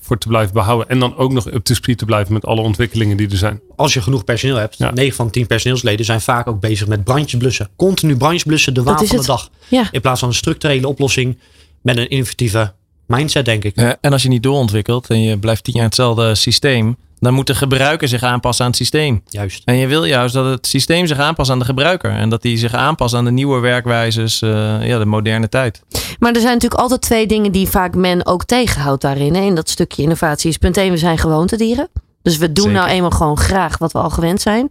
voor 0.00 0.18
te 0.18 0.28
blijven 0.28 0.54
behouden. 0.54 0.88
En 0.88 0.98
dan 0.98 1.16
ook 1.16 1.32
nog 1.32 1.52
up 1.52 1.64
to 1.64 1.74
speed 1.74 1.98
te 1.98 2.04
blijven 2.04 2.32
met 2.32 2.46
alle 2.46 2.60
ontwikkelingen 2.60 3.16
die 3.16 3.30
er 3.30 3.36
zijn. 3.36 3.60
Als 3.76 3.94
je 3.94 4.02
genoeg 4.02 4.24
personeel 4.24 4.56
hebt, 4.56 4.78
ja. 4.78 4.90
9 4.90 5.14
van 5.14 5.30
10 5.30 5.46
personeelsleden 5.46 6.04
zijn 6.04 6.20
vaak 6.20 6.46
ook 6.50 6.60
bezig 6.60 6.86
met 6.86 7.04
brandjes 7.04 7.40
blussen. 7.40 7.68
Continu 7.76 8.16
brandjes 8.16 8.44
blussen, 8.44 8.74
de 8.74 8.82
waan 8.82 9.06
van 9.06 9.16
de 9.16 9.26
dag. 9.26 9.50
Ja. 9.68 9.88
In 9.90 10.00
plaats 10.00 10.20
van 10.20 10.28
een 10.28 10.34
structurele 10.34 10.88
oplossing 10.88 11.38
met 11.82 11.96
een 11.96 12.08
innovatieve 12.08 12.72
mindset, 13.06 13.44
denk 13.44 13.64
ik. 13.64 13.80
Ja, 13.80 13.96
en 14.00 14.12
als 14.12 14.22
je 14.22 14.28
niet 14.28 14.42
doorontwikkelt 14.42 15.06
en 15.06 15.22
je 15.22 15.38
blijft 15.38 15.64
tien 15.64 15.74
jaar 15.74 15.84
hetzelfde 15.84 16.34
systeem, 16.34 16.96
dan 17.20 17.34
moet 17.34 17.46
de 17.46 17.54
gebruiker 17.54 18.08
zich 18.08 18.22
aanpassen 18.22 18.64
aan 18.64 18.70
het 18.70 18.80
systeem. 18.80 19.22
Juist. 19.28 19.62
En 19.64 19.76
je 19.76 19.86
wil 19.86 20.04
juist 20.04 20.34
dat 20.34 20.44
het 20.44 20.66
systeem 20.66 21.06
zich 21.06 21.18
aanpast 21.18 21.50
aan 21.50 21.58
de 21.58 21.64
gebruiker. 21.64 22.10
En 22.10 22.28
dat 22.28 22.42
die 22.42 22.56
zich 22.56 22.74
aanpast 22.74 23.14
aan 23.14 23.24
de 23.24 23.30
nieuwe 23.30 23.60
werkwijzes, 23.60 24.42
uh, 24.42 24.50
ja, 24.86 24.98
de 24.98 25.04
moderne 25.04 25.48
tijd. 25.48 25.82
Maar 26.18 26.32
er 26.32 26.40
zijn 26.40 26.52
natuurlijk 26.52 26.80
altijd 26.80 27.00
twee 27.00 27.26
dingen 27.26 27.52
die 27.52 27.68
vaak 27.68 27.94
men 27.94 28.26
ook 28.26 28.44
tegenhoudt 28.44 29.02
daarin. 29.02 29.34
Hè? 29.34 29.42
In 29.42 29.54
dat 29.54 29.68
stukje 29.68 30.02
innovatie 30.02 30.50
is 30.50 30.56
punt 30.56 30.76
1, 30.76 30.90
we 30.90 30.96
zijn 30.96 31.18
gewoontedieren. 31.18 31.88
Dus 32.22 32.36
we 32.36 32.52
doen 32.52 32.64
Zeker. 32.64 32.80
nou 32.80 32.90
eenmaal 32.92 33.10
gewoon 33.10 33.38
graag 33.38 33.78
wat 33.78 33.92
we 33.92 33.98
al 33.98 34.10
gewend 34.10 34.40
zijn. 34.40 34.68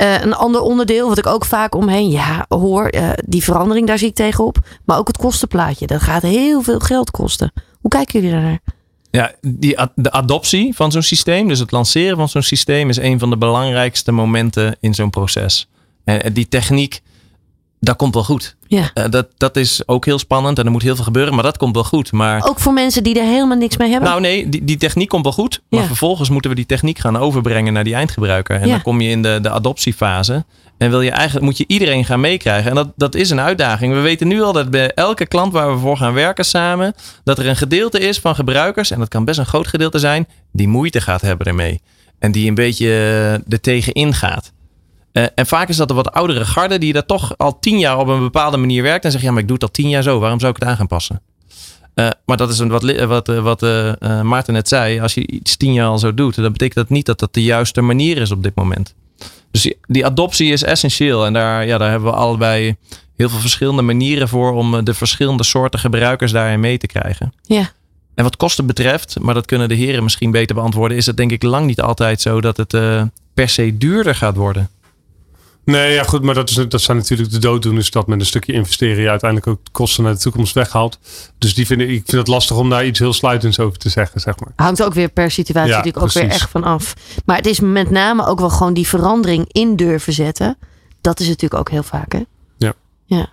Uh, 0.00 0.20
een 0.20 0.34
ander 0.34 0.60
onderdeel, 0.60 1.08
wat 1.08 1.18
ik 1.18 1.26
ook 1.26 1.44
vaak 1.44 1.74
omheen 1.74 2.10
ja, 2.10 2.44
hoor, 2.48 2.94
uh, 2.94 3.10
die 3.24 3.44
verandering, 3.44 3.86
daar 3.86 3.98
zie 3.98 4.08
ik 4.08 4.14
tegenop. 4.14 4.58
Maar 4.84 4.98
ook 4.98 5.06
het 5.06 5.16
kostenplaatje. 5.16 5.86
Dat 5.86 6.00
gaat 6.00 6.22
heel 6.22 6.62
veel 6.62 6.78
geld 6.78 7.10
kosten. 7.10 7.52
Hoe 7.80 7.90
kijken 7.90 8.20
jullie 8.20 8.34
daarnaar? 8.34 8.60
Ja, 9.10 9.32
die, 9.40 9.78
de 9.94 10.12
adoptie 10.12 10.74
van 10.74 10.92
zo'n 10.92 11.02
systeem, 11.02 11.48
dus 11.48 11.58
het 11.58 11.70
lanceren 11.70 12.16
van 12.16 12.28
zo'n 12.28 12.42
systeem, 12.42 12.88
is 12.88 12.96
een 12.96 13.18
van 13.18 13.30
de 13.30 13.36
belangrijkste 13.36 14.12
momenten 14.12 14.76
in 14.80 14.94
zo'n 14.94 15.10
proces. 15.10 15.68
En 16.04 16.32
die 16.32 16.48
techniek, 16.48 17.00
dat 17.80 17.96
komt 17.96 18.14
wel 18.14 18.24
goed. 18.24 18.56
Ja. 18.66 18.90
Uh, 18.94 19.04
dat, 19.10 19.26
dat 19.36 19.56
is 19.56 19.82
ook 19.86 20.04
heel 20.04 20.18
spannend 20.18 20.58
en 20.58 20.64
er 20.64 20.70
moet 20.70 20.82
heel 20.82 20.94
veel 20.94 21.04
gebeuren, 21.04 21.34
maar 21.34 21.42
dat 21.42 21.56
komt 21.56 21.74
wel 21.74 21.84
goed. 21.84 22.12
Maar, 22.12 22.44
ook 22.48 22.60
voor 22.60 22.72
mensen 22.72 23.02
die 23.02 23.18
er 23.20 23.26
helemaal 23.26 23.56
niks 23.56 23.76
mee 23.76 23.90
hebben? 23.90 24.08
Nou 24.08 24.20
nee, 24.20 24.48
die, 24.48 24.64
die 24.64 24.76
techniek 24.76 25.08
komt 25.08 25.22
wel 25.24 25.32
goed. 25.32 25.60
Maar 25.70 25.80
Ja. 25.80 25.86
vervolgens 25.86 26.28
moeten 26.30 26.50
we 26.50 26.56
die 26.56 26.66
techniek 26.66 26.98
gaan 26.98 27.16
overbrengen 27.16 27.72
naar 27.72 27.84
die 27.84 27.94
eindgebruiker. 27.94 28.56
En 28.60 28.66
Ja. 28.66 28.72
dan 28.72 28.82
kom 28.82 29.00
je 29.00 29.08
in 29.10 29.22
de, 29.22 29.38
de 29.42 29.50
adoptiefase. 29.50 30.44
En 30.78 30.90
wil 30.90 31.00
je 31.00 31.10
eigenlijk, 31.10 31.44
moet 31.44 31.56
je 31.58 31.64
iedereen 31.66 32.04
gaan 32.04 32.20
meekrijgen. 32.20 32.70
En 32.70 32.76
dat, 32.76 32.88
dat 32.96 33.14
is 33.14 33.30
een 33.30 33.40
uitdaging. 33.40 33.94
We 33.94 34.00
weten 34.00 34.28
nu 34.28 34.42
al 34.42 34.52
dat 34.52 34.70
bij 34.70 34.90
elke 34.94 35.26
klant 35.26 35.52
waar 35.52 35.72
we 35.72 35.78
voor 35.78 35.96
gaan 35.96 36.12
werken 36.14 36.44
samen, 36.44 36.94
dat 37.24 37.38
er 37.38 37.46
een 37.46 37.56
gedeelte 37.56 37.98
is 37.98 38.18
van 38.18 38.34
gebruikers, 38.34 38.90
en 38.90 38.98
dat 38.98 39.08
kan 39.08 39.24
best 39.24 39.38
een 39.38 39.46
groot 39.46 39.66
gedeelte 39.66 39.98
zijn, 39.98 40.26
die 40.52 40.68
moeite 40.68 41.00
gaat 41.00 41.20
hebben 41.20 41.46
ermee. 41.46 41.80
En 42.18 42.32
die 42.32 42.48
een 42.48 42.54
beetje 42.54 42.86
eh, 42.88 43.32
er 43.32 43.60
tegenin 43.60 44.14
gaat. 44.14 44.52
Eh, 45.18 45.24
en 45.34 45.46
vaak 45.46 45.68
is 45.68 45.76
dat 45.76 45.88
de 45.88 45.94
wat 45.94 46.12
oudere 46.12 46.44
garde 46.44 46.78
die 46.78 46.92
dat 46.92 47.06
toch 47.06 47.34
al 47.36 47.58
tien 47.58 47.78
jaar 47.78 47.98
op 47.98 48.08
een 48.08 48.20
bepaalde 48.20 48.56
manier 48.56 48.82
werkt. 48.82 49.04
En 49.04 49.10
zegt, 49.10 49.24
ja, 49.24 49.30
maar 49.30 49.40
ik 49.40 49.46
doe 49.46 49.56
het 49.56 49.64
al 49.64 49.70
tien 49.70 49.88
jaar 49.88 50.02
zo. 50.02 50.18
Waarom 50.18 50.40
zou 50.40 50.52
ik 50.52 50.58
het 50.58 50.68
aan 50.68 50.76
gaan 50.76 50.86
passen? 50.86 51.20
Eh, 51.94 52.08
maar 52.24 52.36
dat 52.36 52.50
is 52.50 52.58
een 52.58 52.68
wat, 52.68 52.82
wat, 53.06 53.28
eh, 53.28 53.42
wat 53.42 53.60
Maarten 54.22 54.52
net 54.52 54.68
zei. 54.68 55.00
Als 55.00 55.14
je 55.14 55.26
iets 55.26 55.56
tien 55.56 55.72
jaar 55.72 55.86
al 55.86 55.98
zo 55.98 56.14
doet, 56.14 56.34
dan 56.34 56.52
betekent 56.52 56.74
dat 56.74 56.88
niet 56.88 57.06
dat 57.06 57.18
dat 57.18 57.34
de 57.34 57.42
juiste 57.42 57.80
manier 57.80 58.16
is 58.16 58.30
op 58.30 58.42
dit 58.42 58.54
moment. 58.54 58.94
Dus 59.50 59.62
die, 59.62 59.76
die 59.86 60.06
adoptie 60.06 60.52
is 60.52 60.62
essentieel. 60.62 61.26
En 61.26 61.32
daar, 61.32 61.66
ja, 61.66 61.78
daar 61.78 61.90
hebben 61.90 62.10
we 62.10 62.16
allebei 62.16 62.76
heel 63.16 63.28
veel 63.28 63.38
verschillende 63.38 63.82
manieren 63.82 64.28
voor 64.28 64.52
om 64.52 64.84
de 64.84 64.94
verschillende 64.94 65.44
soorten 65.44 65.80
gebruikers 65.80 66.32
daarin 66.32 66.60
mee 66.60 66.78
te 66.78 66.86
krijgen. 66.86 67.32
Ja. 67.42 67.70
En 68.14 68.24
wat 68.24 68.36
kosten 68.36 68.66
betreft, 68.66 69.16
maar 69.20 69.34
dat 69.34 69.46
kunnen 69.46 69.68
de 69.68 69.74
heren 69.74 70.02
misschien 70.02 70.30
beter 70.30 70.54
beantwoorden, 70.54 70.96
is 70.96 71.06
het 71.06 71.16
denk 71.16 71.30
ik 71.30 71.42
lang 71.42 71.66
niet 71.66 71.80
altijd 71.80 72.20
zo 72.20 72.40
dat 72.40 72.56
het 72.56 72.72
per 73.34 73.48
se 73.48 73.78
duurder 73.78 74.14
gaat 74.14 74.36
worden. 74.36 74.70
Nee, 75.68 75.94
ja 75.94 76.02
goed, 76.02 76.22
maar 76.22 76.34
dat, 76.34 76.50
is, 76.50 76.54
dat 76.68 76.80
zijn 76.80 76.96
natuurlijk 76.96 77.30
de 77.30 77.38
dooddoeners 77.38 77.90
dat 77.90 78.06
met 78.06 78.20
een 78.20 78.26
stukje 78.26 78.52
investeren 78.52 79.02
je 79.02 79.08
uiteindelijk 79.08 79.50
ook 79.50 79.64
de 79.64 79.70
kosten 79.70 80.04
naar 80.04 80.12
de 80.12 80.18
toekomst 80.18 80.54
weghaalt. 80.54 80.98
Dus 81.38 81.54
die 81.54 81.66
vind 81.66 81.80
ik, 81.80 81.88
ik 81.88 82.02
vind 82.04 82.12
het 82.16 82.26
lastig 82.26 82.56
om 82.56 82.70
daar 82.70 82.86
iets 82.86 82.98
heel 82.98 83.12
sluitends 83.12 83.58
over 83.58 83.78
te 83.78 83.88
zeggen, 83.88 84.20
zeg 84.20 84.40
maar. 84.40 84.52
Hangt 84.56 84.82
ook 84.82 84.94
weer 84.94 85.08
per 85.08 85.30
situatie 85.30 85.70
Ja, 85.70 85.76
natuurlijk 85.76 86.04
ook 86.04 86.12
weer 86.12 86.30
echt 86.30 86.50
van 86.50 86.64
af. 86.64 86.94
Maar 87.24 87.36
het 87.36 87.46
is 87.46 87.60
met 87.60 87.90
name 87.90 88.26
ook 88.26 88.38
wel 88.38 88.50
gewoon 88.50 88.74
die 88.74 88.86
verandering 88.86 89.52
in 89.52 89.76
durven 89.76 90.12
zetten. 90.12 90.58
Dat 91.00 91.20
is 91.20 91.26
natuurlijk 91.26 91.60
ook 91.60 91.70
heel 91.70 91.82
vaak, 91.82 92.12
hè? 92.12 92.22
Ja. 92.56 92.72
ja. 93.04 93.32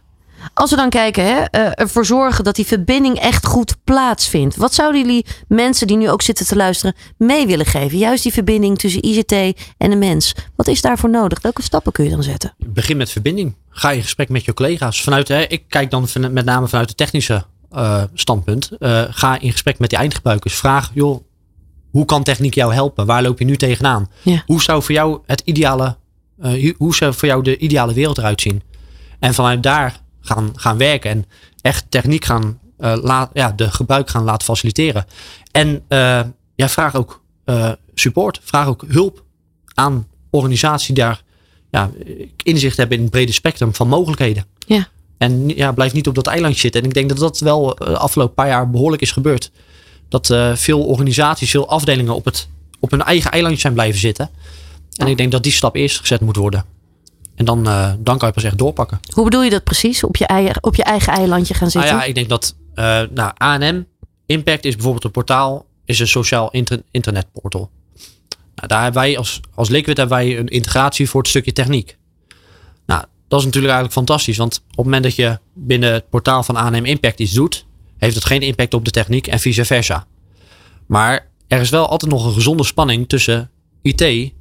Als 0.53 0.69
we 0.69 0.75
dan 0.75 0.89
kijken, 0.89 1.23
hè, 1.25 1.41
eh, 1.41 1.71
ervoor 1.75 2.05
zorgen 2.05 2.43
dat 2.43 2.55
die 2.55 2.65
verbinding 2.65 3.19
echt 3.19 3.45
goed 3.45 3.75
plaatsvindt. 3.84 4.55
Wat 4.55 4.73
zouden 4.73 5.01
jullie 5.01 5.25
mensen 5.47 5.88
die 5.88 5.97
nu 5.97 6.10
ook 6.10 6.21
zitten 6.21 6.45
te 6.45 6.55
luisteren 6.55 6.95
mee 7.17 7.47
willen 7.47 7.65
geven? 7.65 7.97
Juist 7.97 8.23
die 8.23 8.34
verbinding 8.34 8.77
tussen 8.77 9.05
ICT 9.05 9.31
en 9.77 9.89
de 9.89 9.95
mens. 9.95 10.34
Wat 10.55 10.67
is 10.67 10.81
daarvoor 10.81 11.10
nodig? 11.10 11.41
Welke 11.41 11.62
stappen 11.62 11.91
kun 11.91 12.03
je 12.03 12.10
dan 12.10 12.23
zetten? 12.23 12.53
Begin 12.65 12.97
met 12.97 13.10
verbinding. 13.10 13.55
Ga 13.69 13.91
in 13.91 14.01
gesprek 14.01 14.29
met 14.29 14.45
je 14.45 14.53
collega's. 14.53 15.01
Vanuit, 15.03 15.27
hè, 15.27 15.41
ik 15.41 15.63
kijk 15.67 15.91
dan 15.91 16.08
van- 16.08 16.34
met 16.34 16.45
name 16.45 16.67
vanuit 16.67 16.88
het 16.89 16.97
technische 16.97 17.45
eh, 17.71 18.03
standpunt. 18.13 18.69
Eh, 18.79 19.03
ga 19.10 19.39
in 19.39 19.51
gesprek 19.51 19.79
met 19.79 19.89
die 19.89 19.99
eindgebruikers. 19.99 20.55
Vraag, 20.55 20.91
joh, 20.93 21.23
hoe 21.91 22.05
kan 22.05 22.23
techniek 22.23 22.53
jou 22.53 22.73
helpen? 22.73 23.05
Waar 23.05 23.21
loop 23.21 23.39
je 23.39 23.45
nu 23.45 23.58
tegenaan? 23.58 24.10
Ja. 24.21 24.43
Hoe 24.45 24.62
zou 24.62 24.84
voor 24.84 24.95
jou 24.95 25.19
het 25.25 25.41
ideale, 25.45 25.97
hoe 26.77 26.95
zou 26.95 27.13
voor 27.13 27.27
jou 27.27 27.43
de 27.43 27.58
ideale 27.58 27.93
wereld 27.93 28.17
eruit 28.17 28.41
zien? 28.41 28.62
En 29.19 29.34
vanuit 29.34 29.63
daar 29.63 29.99
gaan, 30.25 30.51
gaan 30.55 30.77
werken 30.77 31.11
en 31.11 31.25
echt 31.61 31.85
techniek 31.89 32.25
gaan 32.25 32.59
eh, 32.77 32.95
laat, 33.01 33.29
ja, 33.33 33.51
de 33.51 33.71
gebruik 33.71 34.09
gaan 34.09 34.23
laten 34.23 34.45
faciliteren. 34.45 35.05
En 35.51 35.83
eh, 35.88 36.21
ja, 36.55 36.69
vraag 36.69 36.95
ook 36.95 37.21
eh, 37.43 37.71
support, 37.93 38.39
vraag 38.43 38.67
ook 38.67 38.83
hulp 38.88 39.23
aan 39.73 40.07
organisaties 40.29 40.88
die 40.88 40.95
daar 40.95 41.23
ja, 41.71 41.91
inzicht 42.43 42.77
hebben 42.77 42.97
in 42.97 43.03
het 43.03 43.11
brede 43.11 43.31
spectrum 43.31 43.73
van 43.73 43.88
mogelijkheden. 43.88 44.45
Ja. 44.67 44.88
En 45.17 45.49
ja, 45.49 45.71
blijf 45.71 45.93
niet 45.93 46.07
op 46.07 46.15
dat 46.15 46.27
eilandje 46.27 46.59
zitten. 46.59 46.81
En 46.81 46.88
ik 46.88 46.93
denk 46.93 47.09
dat 47.09 47.17
dat 47.17 47.39
wel 47.39 47.75
de 47.75 47.97
afgelopen 47.97 48.33
paar 48.33 48.47
jaar 48.47 48.69
behoorlijk 48.69 49.01
is 49.01 49.11
gebeurd. 49.11 49.51
dat 50.09 50.33
veel 50.53 50.85
organisaties, 50.85 51.51
veel 51.51 51.69
afdelingen 51.69 52.15
op, 52.15 52.25
het, 52.25 52.47
op 52.79 52.91
hun 52.91 53.01
eigen 53.01 53.31
eilandje 53.31 53.61
zijn 53.61 53.73
blijven 53.73 53.99
zitten. 53.99 54.29
En 54.95 55.07
ik 55.07 55.17
denk 55.17 55.31
dat 55.31 55.43
die 55.43 55.51
stap 55.51 55.75
eerst 55.75 55.99
gezet 55.99 56.21
moet 56.21 56.35
worden. 56.35 56.74
En 57.35 57.45
dan, 57.45 57.67
eh, 57.67 57.93
dan 57.99 58.17
kan 58.17 58.27
je 58.27 58.33
pas 58.33 58.43
echt 58.43 58.57
doorpakken. 58.57 58.99
Hoe 59.13 59.23
bedoel 59.23 59.43
je 59.43 59.49
dat 59.49 59.63
precies? 59.63 60.03
Op 60.03 60.15
je 60.15 60.25
eigen, 60.27 60.63
op 60.63 60.75
je 60.75 60.83
eigen 60.83 61.13
eilandje 61.13 61.53
gaan 61.53 61.69
Nou 61.73 61.79
zitten? 61.85 61.95
ja, 62.01 62.03
ik 62.03 62.15
denk 62.15 62.29
dat 62.29 62.55
eh 62.73 63.01
nou, 63.13 63.31
ANM 63.37 63.85
Impact 64.25 64.65
is 64.65 64.73
bijvoorbeeld 64.73 65.03
een 65.03 65.11
portaal, 65.11 65.65
is 65.85 65.99
een 65.99 66.07
sociaal 66.07 66.51
inter- 66.51 66.81
internetportal. 66.91 67.69
Nou, 68.55 68.67
daar 68.67 68.83
hebben 68.83 69.01
wij 69.01 69.17
als, 69.17 69.39
als 69.55 69.69
Liquid 69.69 69.97
hebben 69.97 70.17
wij 70.17 70.37
een 70.39 70.47
integratie 70.47 71.09
voor 71.09 71.21
het 71.21 71.29
stukje 71.29 71.53
techniek. 71.53 71.97
Nou, 72.85 73.03
dat 73.27 73.39
is 73.39 73.45
natuurlijk 73.45 73.73
eigenlijk 73.73 73.93
fantastisch, 73.93 74.37
want 74.37 74.55
op 74.57 74.75
het 74.75 74.85
moment 74.85 75.03
dat 75.03 75.15
je 75.15 75.39
binnen 75.53 75.93
het 75.93 76.09
portaal 76.09 76.43
van 76.43 76.55
ANM 76.55 76.85
Impact 76.85 77.19
iets 77.19 77.31
doet, 77.31 77.65
heeft 77.97 78.15
het 78.15 78.25
geen 78.25 78.41
impact 78.41 78.73
op 78.73 78.85
de 78.85 78.91
techniek 78.91 79.27
en 79.27 79.39
vice 79.39 79.65
versa. 79.65 80.05
Maar 80.87 81.27
er 81.47 81.61
is 81.61 81.69
wel 81.69 81.87
altijd 81.89 82.11
nog 82.11 82.25
een 82.25 82.33
gezonde 82.33 82.63
spanning 82.63 83.09
tussen 83.09 83.49
IT 83.81 84.31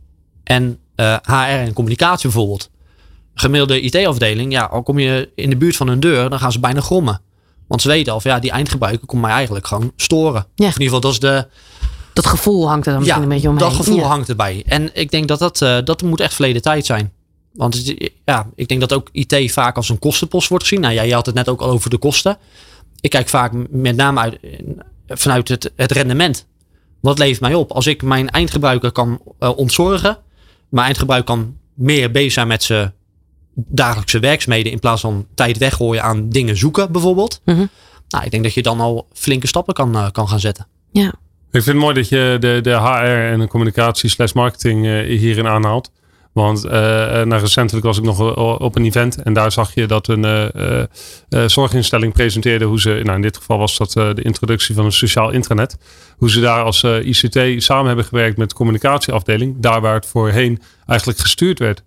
en 0.45 0.79
eh, 0.95 1.17
HR 1.23 1.33
en 1.33 1.73
communicatie 1.73 2.29
bijvoorbeeld. 2.31 2.71
Gemiddelde 3.35 3.81
IT-afdeling, 3.81 4.53
ja, 4.53 4.65
al 4.65 4.83
kom 4.83 4.99
je 4.99 5.31
in 5.35 5.51
de 5.51 5.57
buurt 5.57 5.77
van 5.77 5.89
hun 5.89 6.01
deur, 6.01 6.31
dan 6.31 6.39
gaan 6.39 6.53
ze 6.53 6.61
bijna 6.61 6.81
grommen. 6.81 7.21
Want 7.69 7.83
ze 7.83 7.89
weten 7.89 8.13
al 8.13 8.21
van 8.21 8.31
ja, 8.31 8.39
die 8.39 8.51
eindgebruiker 8.51 9.07
komt 9.07 9.23
mij 9.23 9.31
eigenlijk 9.31 9.67
gewoon 9.67 9.93
storen. 9.97 10.47
Ja. 10.55 10.67
Of 10.67 10.75
in 10.75 10.81
ieder 10.83 10.83
geval, 10.83 11.01
dat 11.01 11.13
is 11.13 11.19
de, 11.19 11.47
Dat 12.13 12.27
gevoel 12.27 12.69
hangt 12.69 12.87
er 12.87 12.93
dan 12.93 13.01
misschien 13.01 13.23
ja, 13.23 13.27
een 13.29 13.35
beetje 13.35 13.49
omheen. 13.49 13.65
dat 13.69 13.77
gevoel 13.77 13.97
Ja. 13.97 14.07
hangt 14.07 14.29
erbij. 14.29 14.63
En 14.67 14.91
ik 14.93 15.11
denk 15.11 15.29
dat 15.29 15.39
dat, 15.39 15.63
eh, 15.63 15.79
dat 15.85 16.03
moet 16.03 16.21
echt 16.21 16.35
verleden 16.35 16.63
tijd 16.63 16.87
zijn. 16.87 17.13
Want 17.53 17.75
het- 17.75 18.11
ja, 18.25 18.51
ik 18.55 18.69
denk 18.69 18.81
dat 18.81 18.93
ook 18.93 19.09
IT 19.13 19.53
vaak 19.53 19.77
als 19.77 19.89
een 19.89 19.99
kostenpost 19.99 20.49
wordt 20.49 20.65
gezien. 20.65 20.81
Nou 20.83 20.95
ja, 20.95 21.03
je 21.03 21.15
had 21.15 21.27
het 21.27 21.35
net 21.35 21.49
ook 21.49 21.61
al 21.61 21.69
over 21.71 21.91
de 21.91 21.99
kosten. 21.99 22.37
Ik 23.01 23.11
kijk 23.11 23.29
vaak 23.29 23.53
met 23.71 23.97
name 23.97 24.21
uit, 24.21 24.39
vanuit 25.09 25.49
het, 25.49 25.73
het 25.77 25.93
rendement. 25.93 26.47
Wat 27.01 27.19
levert 27.19 27.41
mij 27.41 27.55
op? 27.55 27.73
Als 27.73 27.87
ik 27.87 28.03
mijn 28.03 28.31
eindgebruiker 28.31 28.93
kan 28.93 29.21
eh, 29.39 29.57
ontzorgen. 29.57 30.19
Mijn 30.69 30.85
eindgebruiker 30.87 31.35
kan 31.35 31.57
meer 31.75 32.11
bezig 32.11 32.33
zijn 32.33 32.47
met 32.47 32.63
zijn 32.63 32.93
dagelijkse 33.55 34.19
werkzaamheden. 34.19 34.73
In 34.73 34.79
plaats 34.79 35.01
van 35.01 35.27
tijd 35.35 35.59
weggooien 35.59 36.03
aan 36.03 36.29
dingen 36.29 36.57
zoeken 36.57 36.93
bijvoorbeeld. 36.93 37.41
Mhm. 37.45 37.67
Nou, 38.09 38.25
ik 38.25 38.31
denk 38.31 38.43
dat 38.43 38.55
je 38.55 38.63
dan 38.63 38.81
al 38.81 39.07
flinke 39.13 39.47
stappen 39.47 39.75
kan, 39.75 39.97
eh, 39.97 40.11
kan 40.11 40.29
gaan 40.29 40.41
zetten. 40.41 40.67
Ja. 40.93 41.09
Ik 41.51 41.63
vind 41.63 41.77
het 41.77 41.77
mooi 41.77 41.95
dat 41.95 42.09
je 42.09 42.37
de, 42.41 42.59
de 42.63 42.71
HR 42.71 43.33
en 43.33 43.39
de 43.39 43.49
communicatie 43.49 44.11
slash 44.11 44.33
marketing 44.33 44.87
eh, 44.87 45.19
hierin 45.19 45.47
aanhaalt. 45.47 45.91
Want 46.35 46.63
nou, 46.63 47.37
recentelijk 47.37 47.87
was 47.87 47.99
ik 47.99 48.05
nog 48.05 48.37
op 48.59 48.77
een 48.77 48.85
event 48.85 49.23
en 49.23 49.33
daar 49.33 49.53
zag 49.53 49.75
je 49.75 49.87
dat 49.87 50.09
een 50.09 50.25
eh, 50.25 50.55
eh, 50.55 50.87
eh, 51.29 51.49
zorginstelling 51.49 52.13
presenteerde 52.13 52.65
hoe 52.65 52.81
ze, 52.81 53.01
nou 53.03 53.17
in 53.17 53.23
dit 53.23 53.37
geval 53.37 53.59
was 53.59 53.77
dat 53.77 53.93
de 53.93 54.23
introductie 54.23 54.75
van 54.75 54.85
een 54.85 54.93
sociaal 54.93 55.31
intranet, 55.31 55.77
hoe 56.17 56.31
ze 56.31 56.41
daar 56.41 56.63
als 56.63 56.83
ICT 56.83 57.63
samen 57.63 57.87
hebben 57.87 58.05
gewerkt 58.05 58.37
met 58.37 58.49
de 58.49 58.55
communicatieafdeling, 58.55 59.55
daar 59.59 59.81
waar 59.81 59.95
het 59.95 60.07
voorheen 60.07 60.63
eigenlijk 60.87 61.19
gestuurd 61.19 61.59
werd 61.59 61.83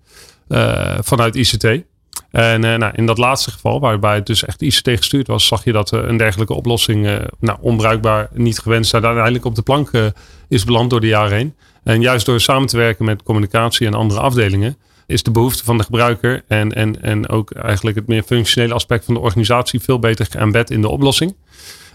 vanuit 0.99 1.35
ICT. 1.35 1.85
En 2.31 2.63
eh, 2.63 2.77
nou, 2.77 2.93
in 2.95 3.05
dat 3.05 3.17
laatste 3.17 3.51
geval, 3.51 3.79
waarbij 3.79 4.15
het 4.15 4.25
dus 4.25 4.45
echt 4.45 4.61
ICT 4.61 4.89
gestuurd 4.89 5.27
was, 5.27 5.47
zag 5.47 5.63
je 5.63 5.71
dat 5.71 5.93
eh, 5.93 5.99
een 6.03 6.17
dergelijke 6.17 6.53
oplossing 6.53 7.07
eh, 7.07 7.15
nou, 7.39 7.57
onbruikbaar, 7.61 8.29
niet 8.33 8.59
gewenst, 8.59 8.93
en 8.93 9.05
uiteindelijk 9.05 9.45
op 9.45 9.55
de 9.55 9.61
plank 9.61 9.91
eh, 9.91 10.05
is 10.47 10.63
beland 10.63 10.89
door 10.89 11.01
de 11.01 11.07
jaren 11.07 11.37
heen. 11.37 11.55
En 11.83 12.01
juist 12.01 12.25
door 12.25 12.39
samen 12.39 12.67
te 12.67 12.77
werken 12.77 13.05
met 13.05 13.23
communicatie 13.23 13.87
en 13.87 13.93
andere 13.93 14.19
afdelingen, 14.19 14.77
is 15.05 15.23
de 15.23 15.31
behoefte 15.31 15.63
van 15.63 15.77
de 15.77 15.83
gebruiker 15.83 16.43
en, 16.47 16.73
en, 16.73 17.01
en 17.01 17.29
ook 17.29 17.51
eigenlijk 17.51 17.97
het 17.97 18.07
meer 18.07 18.23
functionele 18.23 18.73
aspect 18.73 19.05
van 19.05 19.13
de 19.13 19.19
organisatie 19.19 19.79
veel 19.79 19.99
beter 19.99 20.25
geëmbed 20.29 20.69
in 20.69 20.81
de 20.81 20.89
oplossing. 20.89 21.35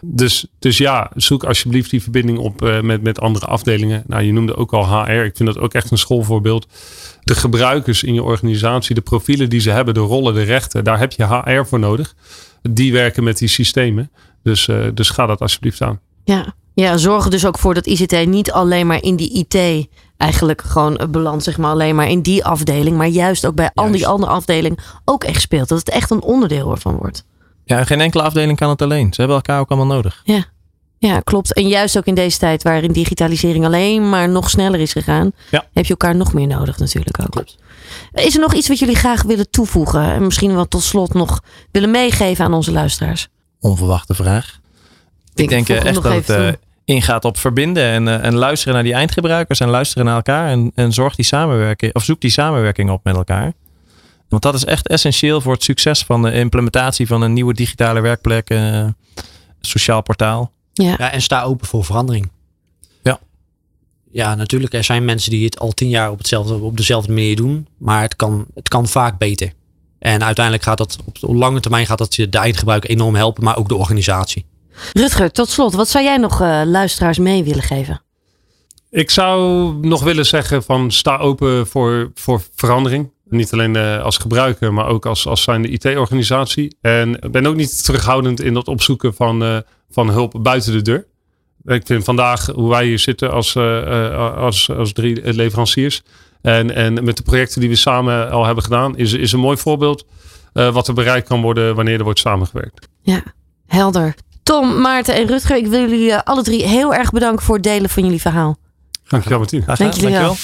Dus, 0.05 0.47
dus 0.59 0.79
ja, 0.79 1.11
zoek 1.15 1.45
alsjeblieft 1.45 1.91
die 1.91 2.03
verbinding 2.03 2.39
op 2.39 2.63
eh, 2.63 2.81
met, 2.81 3.03
met 3.03 3.21
andere 3.21 3.47
afdelingen. 3.47 4.05
Nou, 4.07 4.23
je 4.23 4.33
noemde 4.33 4.57
ook 4.57 4.73
al 4.73 5.05
HR. 5.05 5.11
Ik 5.11 5.37
vind 5.37 5.55
dat 5.55 5.59
ook 5.59 5.75
echt 5.75 5.91
een 5.91 5.99
schoolvoorbeeld. 5.99 6.67
De 7.21 7.35
gebruikers 7.35 8.03
in 8.03 8.15
je 8.15 8.23
organisatie, 8.23 8.95
de 8.95 9.01
profielen 9.01 9.49
die 9.49 9.61
ze 9.61 9.71
hebben, 9.71 9.95
de 9.95 10.01
rollen, 10.01 10.35
de 10.35 10.43
rechten, 10.43 10.85
daar 10.85 10.99
heb 10.99 11.13
je 11.13 11.25
HR 11.25 11.65
voor 11.65 11.79
nodig. 11.79 12.15
Die 12.63 12.93
werken 12.93 13.25
met 13.25 13.39
die 13.39 13.49
systemen. 13.49 14.11
Dus, 14.43 14.69
eh, 14.69 14.87
dus 14.95 15.11
ga 15.11 15.27
dat 15.27 15.41
alsjeblieft 15.41 15.83
aan. 15.83 16.01
Ja. 16.25 16.55
ja, 16.75 16.97
zorg 16.97 17.25
er 17.25 17.31
dus 17.31 17.47
ook 17.47 17.59
voor 17.59 17.75
dat 17.75 17.87
ICT 17.87 18.27
niet 18.27 18.53
alleen 18.53 18.87
maar 18.87 19.03
in 19.03 19.17
die 19.17 19.47
IT 19.49 19.87
eigenlijk 20.17 20.63
gewoon 20.63 20.97
eh, 20.97 21.09
belandt, 21.09 21.45
zeg 21.45 21.59
maar 21.59 21.71
alleen 21.71 21.95
maar 21.95 22.11
in 22.11 22.23
die 22.23 22.45
afdeling, 22.45 22.97
maar 22.97 23.07
juist 23.07 23.47
ook 23.47 23.55
bij 23.55 23.71
al 23.75 23.91
die 23.91 24.07
andere 24.07 24.33
afdelingen 24.33 24.79
ook 25.05 25.25
echt 25.25 25.41
speelt. 25.41 25.69
Dat 25.69 25.79
het 25.79 25.91
echt 25.91 26.11
een 26.11 26.23
onderdeel 26.23 26.71
ervan 26.71 26.97
wordt. 26.97 27.25
Ja, 27.73 27.79
en 27.79 27.87
geen 27.87 28.01
enkele 28.01 28.23
afdeling 28.23 28.59
kan 28.59 28.69
het 28.69 28.83
alleen. 28.83 29.13
Ze 29.13 29.21
hebben 29.21 29.37
elkaar 29.37 29.61
ook 29.61 29.71
allemaal 29.71 29.95
nodig. 29.97 30.23
Ja, 30.99 31.21
klopt. 31.21 31.55
En 31.55 31.69
juist 31.69 31.99
ook 31.99 32.07
in 32.07 32.15
deze 32.15 32.39
tijd 32.39 32.63
waarin 32.63 32.93
digitalisering 32.93 33.65
alleen 33.65 34.09
maar 34.09 34.29
nog 34.29 34.51
sneller 34.51 34.81
is 34.81 34.93
gegaan, 34.93 35.33
Ja. 35.51 35.65
heb 35.73 35.85
je 35.85 35.91
elkaar 35.91 36.17
nog 36.17 36.33
meer 36.33 36.47
nodig 36.47 36.79
natuurlijk 36.79 37.21
ook. 37.21 37.31
Klopt. 37.31 37.57
Is 38.13 38.35
er 38.35 38.41
nog 38.41 38.55
iets 38.55 38.69
wat 38.69 38.79
jullie 38.79 38.97
graag 38.97 39.23
willen 39.23 39.51
toevoegen 39.51 40.03
en 40.03 40.23
misschien 40.25 40.55
wat 40.55 40.71
tot 40.71 40.83
slot 40.83 41.15
nog 41.15 41.41
willen 41.71 41.91
meegeven 41.91 42.45
aan 42.45 42.55
onze 42.55 42.73
luisteraars? 42.73 43.29
Onverwachte 43.61 44.15
vraag. 44.15 44.59
Ik 45.35 45.49
denk 45.49 45.69
eh, 45.69 45.85
echt 45.85 46.03
dat 46.03 46.13
het 46.13 46.31
eh, 46.31 46.49
ingaat 46.85 47.25
op 47.25 47.39
verbinden 47.39 47.85
en, 47.85 48.09
eh, 48.09 48.25
en 48.25 48.35
luisteren 48.35 48.75
naar 48.75 48.83
die 48.83 48.95
eindgebruikers 48.95 49.61
en 49.61 49.69
luisteren 49.69 50.05
naar 50.05 50.17
elkaar 50.17 50.49
en, 50.49 50.73
en 50.75 50.93
zorg 50.93 51.15
die 51.15 51.25
samenwerking 51.25 51.95
of 51.95 52.05
zoek 52.05 52.21
die 52.21 52.31
samenwerking 52.31 52.91
op 52.91 53.05
met 53.05 53.17
elkaar. 53.17 53.53
Want 54.33 54.45
dat 54.45 54.55
is 54.55 54.65
echt 54.65 54.89
essentieel 54.89 55.41
voor 55.41 55.53
het 55.53 55.63
succes 55.63 56.03
van 56.03 56.23
de 56.23 56.33
implementatie 56.33 57.07
van 57.07 57.23
een 57.23 57.33
nieuwe 57.33 57.55
digitale 57.55 58.01
werkplek, 58.01 58.51
eh, 58.51 58.87
sociaal 59.61 60.03
portaal. 60.03 60.53
Ja. 60.73 60.95
Ja, 60.99 61.13
en 61.13 61.23
sta 61.23 61.43
open 61.43 61.67
voor 61.67 61.85
verandering. 61.85 62.31
Ja. 63.03 63.19
Ja, 64.11 64.35
natuurlijk. 64.35 64.75
Er 64.75 64.85
zijn 64.85 65.05
mensen 65.05 65.31
die 65.31 65.45
het 65.45 65.59
al 65.59 65.73
tien 65.73 65.89
jaar 65.89 66.11
op, 66.11 66.19
hetzelfde, 66.19 66.55
op 66.55 66.77
dezelfde 66.77 67.13
manier 67.13 67.37
doen. 67.37 67.69
Maar 67.79 68.03
het 68.03 68.17
kan, 68.17 68.47
het 68.55 68.69
kan 68.69 68.87
vaak 68.87 69.19
beter. 69.19 69.53
En 69.99 70.25
uiteindelijk 70.25 70.65
gaat 70.65 70.79
dat 70.79 70.99
op, 71.05 71.17
lange 71.21 71.61
termijn 71.61 71.87
gaat 71.87 71.99
dat 71.99 72.15
je 72.15 72.29
de 72.29 72.39
eindgebruiker 72.39 72.91
enorm 72.91 73.15
helpen. 73.15 73.45
Maar 73.45 73.57
ook 73.57 73.69
de 73.69 73.77
organisatie. 73.77 74.45
Rutger, 74.93 75.33
tot 75.33 75.49
slot, 75.49 75.73
wat 75.73 75.89
zou 75.89 76.05
jij 76.05 76.17
nog 76.17 76.41
eh, 76.41 76.63
luisteraars 76.65 77.19
mee 77.19 77.45
willen 77.45 77.63
geven? 77.63 78.03
Ik 78.91 79.11
zou 79.11 79.73
nog 79.87 80.03
willen 80.03 80.27
zeggen 80.27 80.63
van 80.63 80.91
sta 80.91 81.17
open 81.17 81.67
voor, 81.67 82.11
voor 82.15 82.43
verandering. 82.55 83.11
Niet 83.33 83.53
alleen 83.53 83.77
eh, 83.77 84.03
als 84.03 84.19
gebruiker, 84.19 84.73
maar 84.73 84.87
ook 84.87 85.07
als, 85.07 85.27
als 85.27 85.43
zijnde 85.43 85.69
IT-organisatie. 85.69 86.77
En 86.81 87.19
ben 87.31 87.47
ook 87.47 87.57
niet 87.57 87.85
terughoudend 87.85 88.41
in 88.41 88.55
het 88.55 88.69
opzoeken 88.69 89.15
van, 89.15 89.45
eh, 89.45 89.57
van 89.91 90.11
hulp 90.11 90.39
buiten 90.43 90.73
de 90.73 90.83
deur. 90.83 91.07
Ik 91.65 91.87
vind 91.87 92.05
vandaag 92.05 92.47
hoe 92.47 92.69
wij 92.69 92.87
hier 92.87 92.99
zitten 92.99 93.33
als, 93.33 93.55
eh, 93.55 94.13
eh, 94.13 94.37
als, 94.37 94.71
als 94.71 94.93
drie 94.93 95.33
leveranciers. 95.33 96.03
En, 96.43 96.75
en 96.75 97.05
met 97.05 97.17
de 97.17 97.23
projecten 97.23 97.61
die 97.61 97.69
we 97.69 97.77
samen 97.77 98.31
al 98.31 98.47
hebben 98.47 98.65
gedaan, 98.65 98.97
is, 98.97 99.13
is 99.13 99.33
een 99.33 99.41
mooi 99.41 99.57
voorbeeld 99.57 100.05
eh, 100.53 100.73
wat 100.73 100.89
er 100.89 100.95
bereikt 100.95 101.29
kan 101.29 101.41
worden 101.41 101.75
wanneer 101.75 101.99
er 101.99 102.05
wordt 102.05 102.19
samengewerkt. 102.19 102.89
Ja, 103.03 103.23
helder. 103.67 104.15
Tom, 104.43 104.81
Maarten 104.81 105.15
en 105.15 105.27
Rutger, 105.27 105.57
ik 105.57 105.67
wil 105.67 105.81
jullie 105.81 106.17
alle 106.17 106.43
drie 106.43 106.67
heel 106.67 106.95
erg 106.95 107.11
bedanken 107.11 107.45
voor 107.45 107.55
het 107.55 107.65
delen 107.65 107.91
van 107.91 108.05
jullie 108.05 108.21
verhaal. 108.21 108.57
Dankjewel 109.09 109.39
Martien. 109.39 109.65
Dankjewel. 109.77 110.37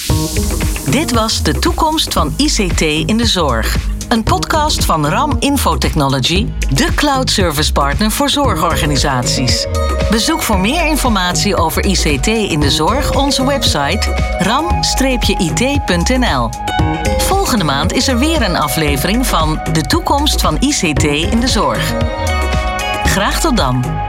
Dit 0.89 1.11
was 1.11 1.43
de 1.43 1.59
toekomst 1.59 2.13
van 2.13 2.33
ICT 2.37 2.81
in 2.81 3.17
de 3.17 3.25
zorg. 3.25 3.75
Een 4.07 4.23
podcast 4.23 4.85
van 4.85 5.07
RAM 5.07 5.35
Infotechnology, 5.39 6.47
de 6.73 6.93
cloud 6.95 7.29
service 7.29 7.71
partner 7.71 8.11
voor 8.11 8.29
zorgorganisaties. 8.29 9.67
Bezoek 10.09 10.41
voor 10.41 10.59
meer 10.59 10.87
informatie 10.87 11.55
over 11.55 11.85
ICT 11.85 12.27
in 12.27 12.59
de 12.59 12.69
zorg 12.69 13.15
onze 13.15 13.45
website 13.45 14.13
ram-it.nl. 14.39 15.69
Volgende 17.17 17.63
maand 17.63 17.93
is 17.93 18.07
er 18.07 18.19
weer 18.19 18.41
een 18.41 18.57
aflevering 18.57 19.27
van 19.27 19.59
De 19.73 19.81
toekomst 19.81 20.41
van 20.41 20.57
ICT 20.59 21.03
in 21.03 21.39
de 21.39 21.47
zorg. 21.47 21.93
Graag 23.03 23.41
tot 23.41 23.57
dan. 23.57 24.07